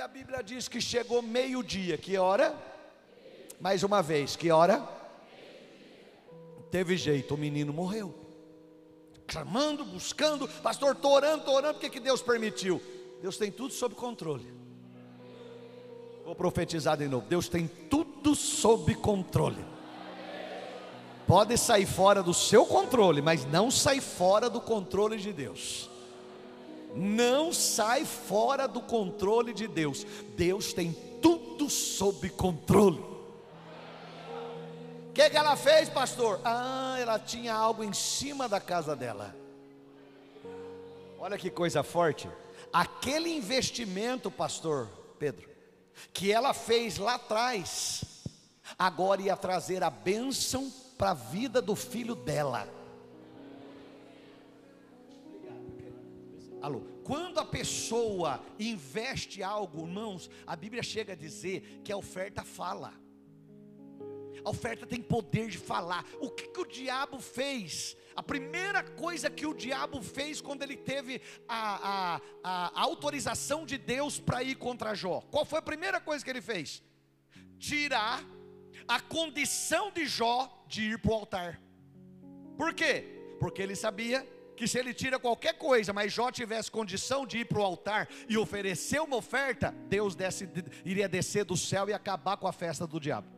[0.06, 1.98] A Bíblia diz que chegou meio-dia.
[1.98, 2.54] Que hora?
[3.60, 4.88] Mais uma vez, que hora?
[6.70, 8.14] Teve jeito, o menino morreu.
[9.26, 12.80] Clamando, buscando, pastor, estou orando, estou orando, porque que Deus permitiu?
[13.20, 14.54] Deus tem tudo sob controle.
[16.24, 17.26] Vou profetizar de novo.
[17.26, 19.64] Deus tem tudo sob controle.
[21.26, 25.90] Pode sair fora do seu controle, mas não sai fora do controle de Deus
[26.94, 30.06] não sai fora do controle de Deus.
[30.36, 32.98] Deus tem tudo sob controle.
[35.08, 36.40] O que, que ela fez, pastor?
[36.44, 39.34] Ah, ela tinha algo em cima da casa dela.
[41.18, 42.28] Olha que coisa forte.
[42.72, 45.48] Aquele investimento, pastor Pedro,
[46.12, 48.04] que ela fez lá atrás,
[48.78, 52.68] agora ia trazer a bênção para a vida do filho dela.
[56.60, 62.42] Alô, quando a pessoa investe algo, irmãos, a Bíblia chega a dizer que a oferta
[62.42, 62.92] fala.
[64.44, 66.04] A oferta tem poder de falar.
[66.20, 67.96] O que, que o diabo fez?
[68.14, 73.76] A primeira coisa que o diabo fez quando ele teve a, a, a autorização de
[73.76, 76.82] Deus para ir contra Jó, qual foi a primeira coisa que ele fez?
[77.58, 78.24] Tirar
[78.88, 81.60] a condição de Jó de ir para o altar.
[82.56, 83.04] Por quê?
[83.38, 87.44] Porque ele sabia que se ele tira qualquer coisa, mas Jó tivesse condição de ir
[87.44, 90.48] para o altar e oferecer uma oferta, Deus desce,
[90.84, 93.28] iria descer do céu e acabar com a festa do diabo.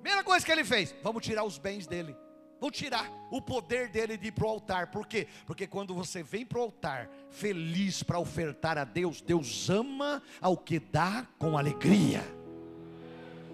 [0.00, 2.16] Primeira coisa que ele fez: vamos tirar os bens dele.
[2.60, 4.90] Vamos tirar o poder dele de ir para o altar.
[4.90, 5.28] Por quê?
[5.46, 10.56] Porque quando você vem para o altar feliz para ofertar a Deus, Deus ama ao
[10.56, 12.24] que dá com alegria.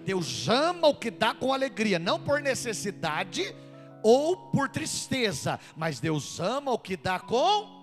[0.03, 3.55] Deus ama o que dá com alegria, não por necessidade,
[4.07, 7.73] ou por tristeza, mas Deus ama o que dá com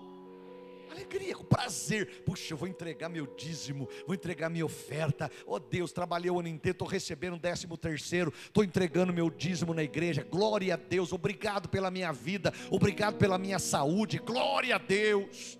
[0.89, 2.23] alegria, com prazer.
[2.23, 5.29] Puxa, eu vou entregar meu dízimo, vou entregar minha oferta.
[5.45, 9.83] Oh Deus, trabalhei o ano inteiro, estou recebendo décimo terceiro, estou entregando meu dízimo na
[9.83, 10.23] igreja.
[10.23, 14.17] Glória a Deus, obrigado pela minha vida, obrigado pela minha saúde.
[14.19, 15.59] Glória a Deus.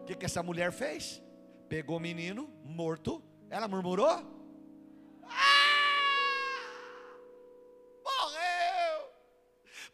[0.00, 1.22] O que, que essa mulher fez?
[1.68, 4.33] Pegou o menino morto, ela murmurou.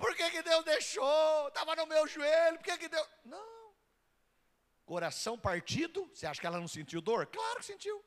[0.01, 1.49] Por que, que Deus deixou?
[1.49, 3.07] Estava no meu joelho, por que, que Deus.
[3.23, 3.61] Não.
[4.87, 7.27] Coração partido, você acha que ela não sentiu dor?
[7.27, 8.03] Claro que sentiu.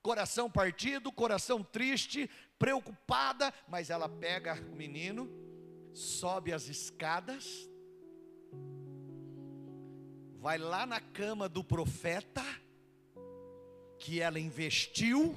[0.00, 5.28] Coração partido, coração triste, preocupada, mas ela pega o menino,
[5.92, 7.68] sobe as escadas,
[10.38, 12.44] vai lá na cama do profeta,
[13.98, 15.34] que ela investiu,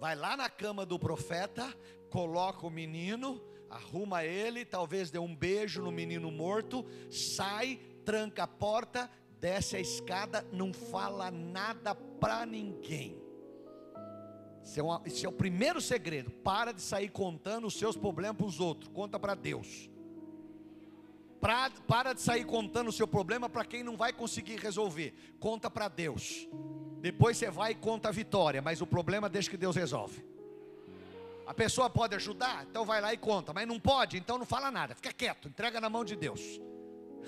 [0.00, 1.72] vai lá na cama do profeta,
[2.10, 3.40] coloca o menino,
[3.72, 9.80] arruma ele, talvez dê um beijo no menino morto, sai, tranca a porta, desce a
[9.80, 13.20] escada, não fala nada para ninguém.
[14.62, 16.30] Esse é, uma, esse é, o primeiro segredo.
[16.30, 19.90] Para de sair contando os seus problemas para os outros, conta para Deus.
[21.40, 25.68] Pra, para de sair contando o seu problema para quem não vai conseguir resolver, conta
[25.68, 26.46] para Deus.
[27.00, 30.24] Depois você vai e conta a vitória, mas o problema deixa que Deus resolve.
[31.46, 34.70] A pessoa pode ajudar, então vai lá e conta, mas não pode, então não fala
[34.70, 36.40] nada, fica quieto, entrega na mão de Deus.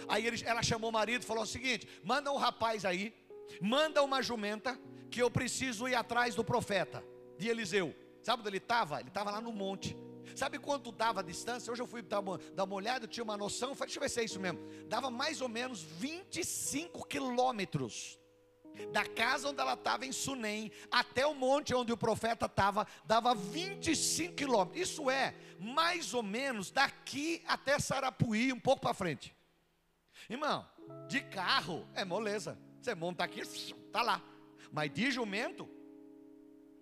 [0.08, 3.14] Aí ele, ela chamou o marido e falou o seguinte: manda um rapaz aí,
[3.60, 4.78] manda uma jumenta,
[5.10, 7.04] que eu preciso ir atrás do profeta,
[7.38, 7.94] de Eliseu.
[8.22, 9.00] Sabe onde ele estava?
[9.00, 9.96] Ele estava lá no monte.
[10.34, 11.70] Sabe quanto dava a distância?
[11.70, 14.02] Hoje eu fui dar uma, dar uma olhada, eu tinha uma noção, falei, deixa eu
[14.02, 14.58] ver se é isso mesmo.
[14.88, 18.18] Dava mais ou menos 25 quilômetros
[18.92, 23.34] da casa onde ela estava em Sunem até o monte onde o profeta estava, dava
[23.34, 24.80] 25 quilômetros.
[24.80, 29.34] Isso é mais ou menos daqui até Sarapuí, um pouco para frente.
[30.28, 30.66] Irmão,
[31.08, 32.58] de carro é moleza.
[32.80, 34.22] Você monta aqui, está lá.
[34.70, 35.68] Mas de jumento,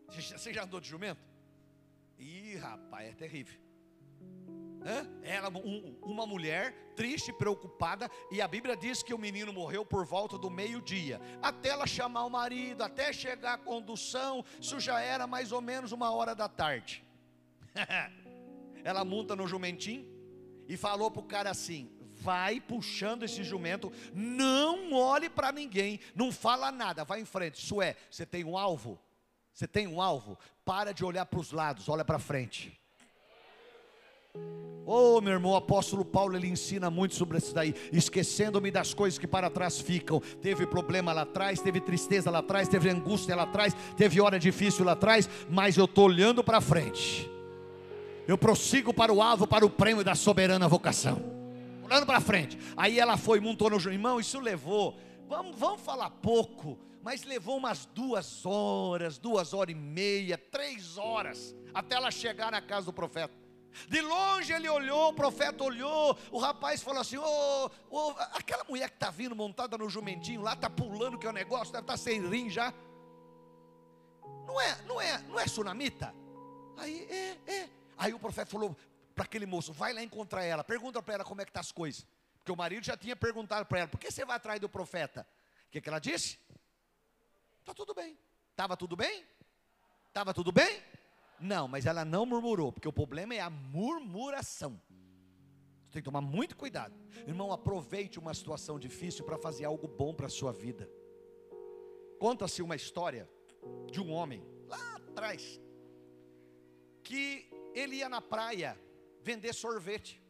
[0.09, 1.23] você já andou de jumento?
[2.19, 3.61] Ih, rapaz, é terrível.
[5.23, 10.05] Ela, um- uma mulher triste, preocupada, e a Bíblia diz que o menino morreu por
[10.05, 11.21] volta do meio-dia.
[11.41, 15.93] Até ela chamar o marido, até chegar a condução, isso já era mais ou menos
[15.93, 17.05] uma hora da tarde.
[18.85, 20.07] ela monta no jumentinho
[20.69, 26.71] e falou pro cara assim: vai puxando esse jumento, não olhe para ninguém, não fala
[26.71, 27.63] nada, vai em frente.
[27.63, 28.99] Isso é, você tem um alvo?
[29.53, 30.39] Você tem um alvo?
[30.65, 32.79] Para de olhar para os lados, olha para frente.
[34.85, 39.19] Oh, meu irmão, o apóstolo Paulo ele ensina muito sobre isso daí, esquecendo-me das coisas
[39.19, 40.21] que para trás ficam.
[40.41, 44.85] Teve problema lá atrás, teve tristeza lá atrás, teve angústia lá atrás, teve hora difícil
[44.85, 47.31] lá atrás, mas eu estou olhando para frente.
[48.27, 51.23] Eu prossigo para o alvo, para o prêmio da soberana vocação.
[51.85, 52.59] Olhando para frente.
[52.77, 54.97] Aí ela foi, montou no irmão, isso levou,
[55.29, 61.55] vamos, vamos falar pouco, mas levou umas duas horas, duas horas e meia, três horas,
[61.73, 63.42] até ela chegar na casa do profeta.
[63.89, 68.89] De longe ele olhou, o profeta olhou, o rapaz falou assim: Ô, ô, aquela mulher
[68.91, 71.97] que está vindo montada no jumentinho lá, está pulando que é o negócio, deve estar
[71.97, 72.73] sem rim já.
[74.47, 76.15] Não é, não é, não é sunamita?
[76.77, 77.69] Aí, é, é.
[77.97, 78.77] Aí o profeta falou
[79.15, 81.73] para aquele moço: vai lá encontrar ela, pergunta para ela como é que está as
[81.73, 82.07] coisas.
[82.39, 85.27] Porque o marido já tinha perguntado para ela: por que você vai atrás do profeta?
[85.69, 86.39] O que, que ela disse?
[87.61, 88.19] Está tudo bem.
[88.51, 89.25] Estava tudo bem?
[90.09, 90.83] Estava tudo bem?
[91.43, 94.81] Não, mas ela não murmurou, porque o problema é a murmuração.
[95.85, 96.95] Você tem que tomar muito cuidado.
[97.27, 100.89] Irmão, aproveite uma situação difícil para fazer algo bom para a sua vida.
[102.21, 103.29] Conta-se uma história
[103.91, 105.61] de um homem lá atrás
[107.03, 108.79] que ele ia na praia
[109.21, 110.23] vender sorvete.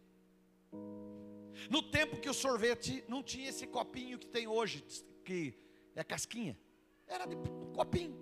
[1.69, 4.83] No tempo que o sorvete não tinha esse copinho que tem hoje,
[5.23, 5.55] que
[5.95, 6.59] é casquinha,
[7.07, 7.37] era de
[7.75, 8.22] copinho.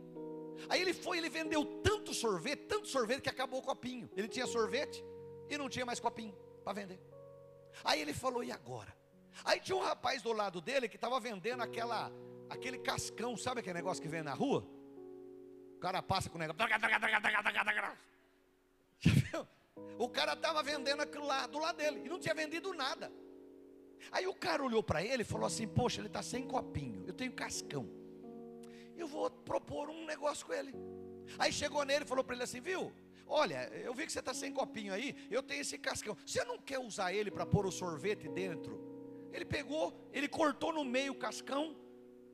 [0.69, 4.11] Aí ele foi, ele vendeu tanto sorvete, tanto sorvete que acabou o copinho.
[4.17, 5.05] Ele tinha sorvete
[5.49, 6.35] e não tinha mais copinho
[6.65, 7.01] para vender.
[7.85, 8.95] Aí ele falou: "E agora?"
[9.45, 12.11] Aí tinha um rapaz do lado dele que estava vendendo aquela
[12.49, 14.67] aquele cascão, sabe aquele negócio que vem na rua?
[15.77, 16.59] O cara passa com o negócio.
[19.99, 23.13] O cara estava vendendo aquilo lá do lado dele e não tinha vendido nada.
[24.11, 27.13] Aí o cara olhou para ele e falou assim: Poxa, ele está sem copinho, eu
[27.13, 27.87] tenho cascão.
[29.01, 30.75] Eu vou propor um negócio com ele.
[31.39, 32.93] Aí chegou nele e falou para ele assim: Viu?
[33.27, 36.17] Olha, eu vi que você está sem copinho aí, eu tenho esse cascão.
[36.27, 38.73] Você não quer usar ele para pôr o sorvete dentro?
[39.33, 41.77] Ele pegou, ele cortou no meio o cascão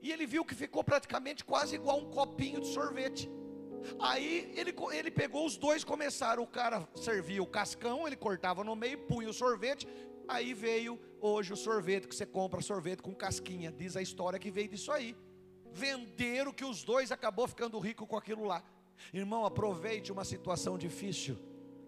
[0.00, 3.30] e ele viu que ficou praticamente quase igual um copinho de sorvete.
[3.98, 6.42] Aí ele, ele pegou os dois, começaram.
[6.42, 9.86] O cara servia o cascão, ele cortava no meio, punha o sorvete.
[10.26, 13.70] Aí veio hoje o sorvete que você compra sorvete com casquinha.
[13.70, 15.14] Diz a história que veio disso aí.
[15.76, 18.62] Venderam que os dois acabou ficando rico com aquilo lá.
[19.12, 21.36] Irmão, aproveite uma situação difícil.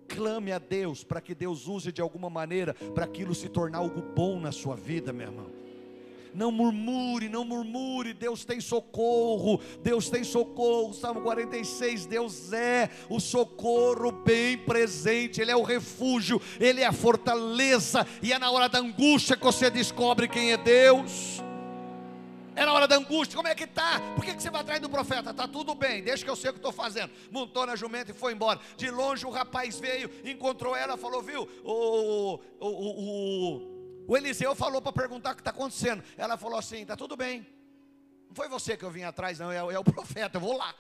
[0.07, 4.03] Clame a Deus para que Deus use de alguma maneira para aquilo se tornar algo
[4.03, 5.51] bom na sua vida, meu irmão.
[6.35, 8.13] Não murmure, não murmure.
[8.13, 9.59] Deus tem socorro.
[9.83, 10.93] Deus tem socorro.
[10.93, 12.05] Salmo 46.
[12.05, 15.41] Deus é o socorro bem presente.
[15.41, 16.41] Ele é o refúgio.
[16.61, 18.07] Ele é a fortaleza.
[18.23, 21.43] E é na hora da angústia que você descobre quem é Deus.
[22.59, 24.01] É na hora da angústia, como é que tá?
[24.17, 25.33] Por que, que você vai atrás do profeta?
[25.33, 27.13] Tá tudo bem, deixa que eu sei o que estou fazendo.
[27.31, 28.59] Montou na jumenta e foi embora.
[28.77, 33.79] De longe o rapaz veio, encontrou ela, falou: Viu, o, o, o, o
[34.09, 36.03] o Eliseu falou para perguntar o que está acontecendo.
[36.17, 37.47] Ela falou assim: está tudo bem.
[38.27, 40.75] Não foi você que eu vim atrás, não, é, é, o profeta, eu vou lá.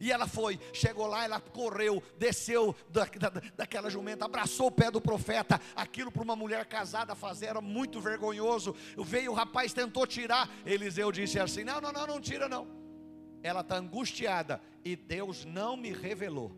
[0.00, 4.90] E ela foi, chegou lá, ela correu, desceu da, da, daquela jumenta, abraçou o pé
[4.90, 5.60] do profeta.
[5.74, 8.74] Aquilo para uma mulher casada fazer era muito vergonhoso.
[8.98, 10.48] Veio o rapaz, tentou tirar.
[10.66, 12.66] Eliseu disse assim: Não, não, não, não tira não.
[13.42, 16.52] Ela está angustiada e Deus não me revelou.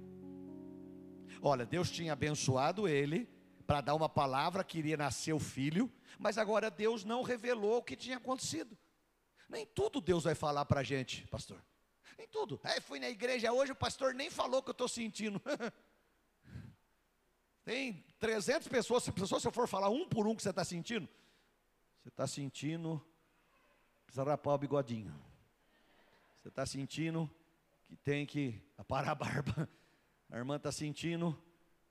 [1.43, 3.28] Olha, Deus tinha abençoado ele
[3.66, 7.82] para dar uma palavra que iria nascer o filho, mas agora Deus não revelou o
[7.82, 8.76] que tinha acontecido.
[9.49, 11.62] Nem tudo Deus vai falar para a gente, pastor.
[12.16, 12.60] Nem tudo.
[12.64, 15.40] Aí fui na igreja hoje, o pastor nem falou que eu estou sentindo.
[17.64, 21.08] Tem 300 pessoas, se eu for falar um por um que você está sentindo,
[22.00, 23.04] você está sentindo,
[24.04, 25.12] precisa rapar o bigodinho.
[26.40, 27.28] Você está sentindo
[27.88, 29.68] que tem que aparar a barba.
[30.30, 31.40] A irmã está sentindo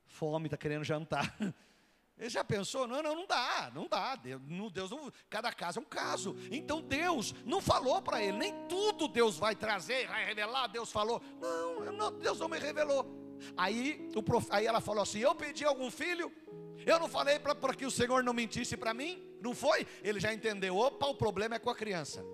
[0.05, 1.35] fome, está querendo jantar.
[2.17, 2.87] Ele já pensou?
[2.87, 4.15] Não, não, não dá, não dá.
[4.15, 6.35] Deus, não, Deus não, cada caso é um caso.
[6.49, 10.67] Então Deus não falou para ele, nem tudo Deus vai trazer, vai revelar.
[10.67, 13.05] Deus falou, não, não Deus não me revelou.
[13.57, 16.31] Aí, o prof, aí ela falou assim: Eu pedi algum filho,
[16.85, 19.85] eu não falei para que o Senhor não mentisse para mim, não foi?
[20.01, 22.25] Ele já entendeu: opa, o problema é com a criança.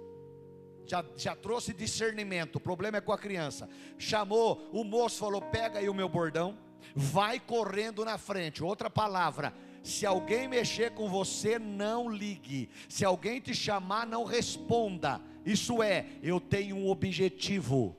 [0.85, 3.67] Já, já trouxe discernimento, o problema é com a criança.
[3.97, 6.55] Chamou, o moço falou: Pega aí o meu bordão
[6.95, 8.63] vai correndo na frente.
[8.63, 9.53] Outra palavra,
[9.83, 12.69] Se alguém mexer com você, não ligue.
[12.87, 15.19] Se alguém te chamar, não responda.
[15.45, 17.95] Isso é, eu tenho um objetivo.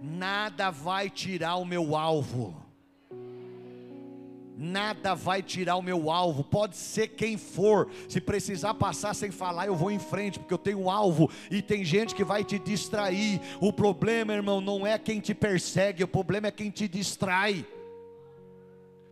[0.00, 2.60] Nada vai tirar o meu alvo.
[4.56, 7.90] Nada vai tirar o meu alvo, pode ser quem for.
[8.08, 11.30] Se precisar passar sem falar, eu vou em frente, porque eu tenho um alvo.
[11.50, 13.40] E tem gente que vai te distrair.
[13.60, 17.66] O problema, irmão, não é quem te persegue, o problema é quem te distrai.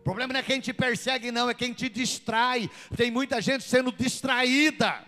[0.01, 2.67] O problema não é quem te persegue, não, é quem te distrai.
[2.97, 5.03] Tem muita gente sendo distraída.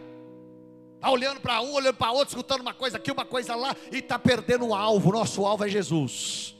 [0.95, 3.97] Está olhando para um, olhando para outro, escutando uma coisa aqui, uma coisa lá, e
[3.97, 5.11] está perdendo o alvo.
[5.11, 6.55] Nosso alvo é Jesus.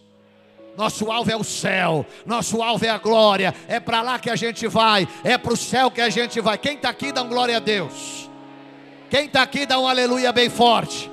[0.76, 4.36] Nosso alvo é o céu, nosso alvo é a glória, é para lá que a
[4.36, 6.58] gente vai, é para o céu que a gente vai.
[6.58, 8.28] Quem está aqui dá um glória a Deus.
[9.12, 11.13] Quem está aqui dá um aleluia bem forte.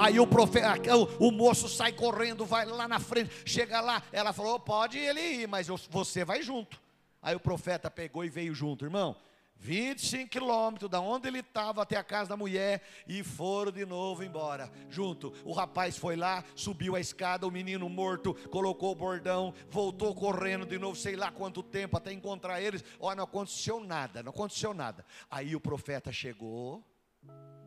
[0.00, 4.02] Aí o, profeta, o, o, moço sai correndo, vai lá na frente, chega lá.
[4.10, 6.80] Ela falou: pode ele ir, mas você vai junto.
[7.20, 9.14] Aí o profeta pegou e veio junto, irmão.
[9.60, 14.24] 25 quilômetros da onde ele estava até a casa da mulher e foram de novo
[14.24, 14.72] embora.
[14.88, 20.14] Junto, o rapaz foi lá, subiu a escada, o menino morto, colocou o bordão, voltou
[20.14, 22.82] correndo de novo, sei lá quanto tempo até encontrar eles.
[22.98, 25.04] Olha, não aconteceu nada, não aconteceu nada.
[25.30, 26.82] Aí o profeta chegou,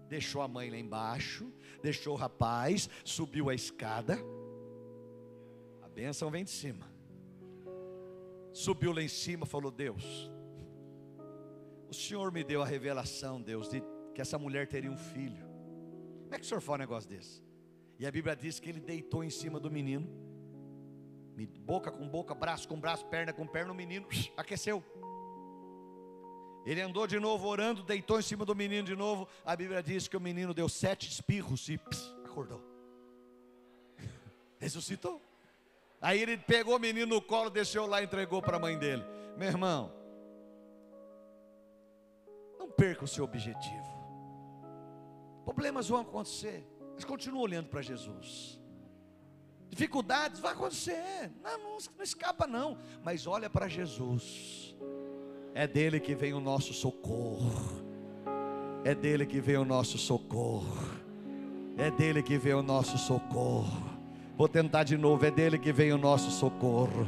[0.10, 1.54] deixou a mãe lá embaixo,
[1.84, 4.18] deixou o rapaz, subiu a escada.
[5.84, 6.92] A bênção vem de cima.
[8.52, 10.34] Subiu lá em cima, falou: Deus
[11.94, 13.84] o Senhor me deu a revelação, Deus, de
[14.16, 15.46] que essa mulher teria um filho.
[16.24, 17.44] Como é que o Senhor fala um negócio desse?
[18.00, 20.08] E a Bíblia diz que ele deitou em cima do menino,
[21.60, 24.84] boca com boca, braço com braço, perna com perna, o menino aqueceu.
[26.66, 29.28] Ele andou de novo orando, deitou em cima do menino de novo.
[29.46, 31.80] A Bíblia diz que o menino deu sete espirros e
[32.26, 32.64] acordou.
[34.60, 35.22] Ressuscitou.
[36.02, 39.04] Aí ele pegou o menino no colo, deixou lá e entregou para a mãe dele.
[39.38, 39.92] Meu irmão,
[42.76, 43.94] perca o seu objetivo.
[45.46, 48.60] Problemas vão acontecer, mas continue olhando para Jesus.
[49.70, 54.76] Dificuldades vão acontecer, não, não, não escapa não, mas olha para Jesus.
[55.56, 57.52] É dele que vem o nosso socorro.
[58.84, 60.78] É dele que vem o nosso socorro.
[61.78, 63.90] É dele que vem o nosso socorro.
[64.36, 67.08] Vou tentar de novo, é dele que vem o nosso socorro.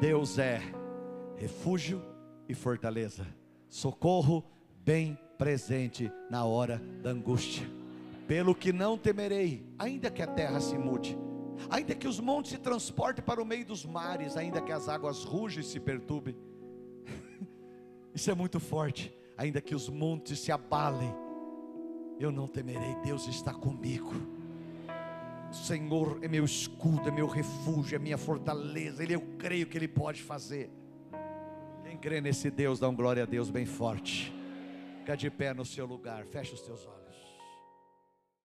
[0.00, 0.62] Deus é
[1.36, 2.02] refúgio
[2.48, 3.26] e fortaleza
[3.68, 4.42] socorro
[4.84, 7.66] bem presente na hora da angústia.
[8.26, 11.18] Pelo que não temerei, ainda que a terra se mude,
[11.70, 15.24] ainda que os montes se transportem para o meio dos mares, ainda que as águas
[15.24, 16.36] rugem e se perturbem.
[18.18, 19.16] Isso é muito forte.
[19.36, 21.14] Ainda que os montes se abalem,
[22.18, 24.12] eu não temerei, Deus está comigo.
[25.48, 29.04] O Senhor é meu escudo, é meu refúgio, é minha fortaleza.
[29.04, 30.68] Ele eu creio que Ele pode fazer.
[31.84, 34.34] Quem crê nesse Deus, dá um glória a Deus bem forte.
[34.98, 36.97] Fica de pé no seu lugar, fecha os teus olhos.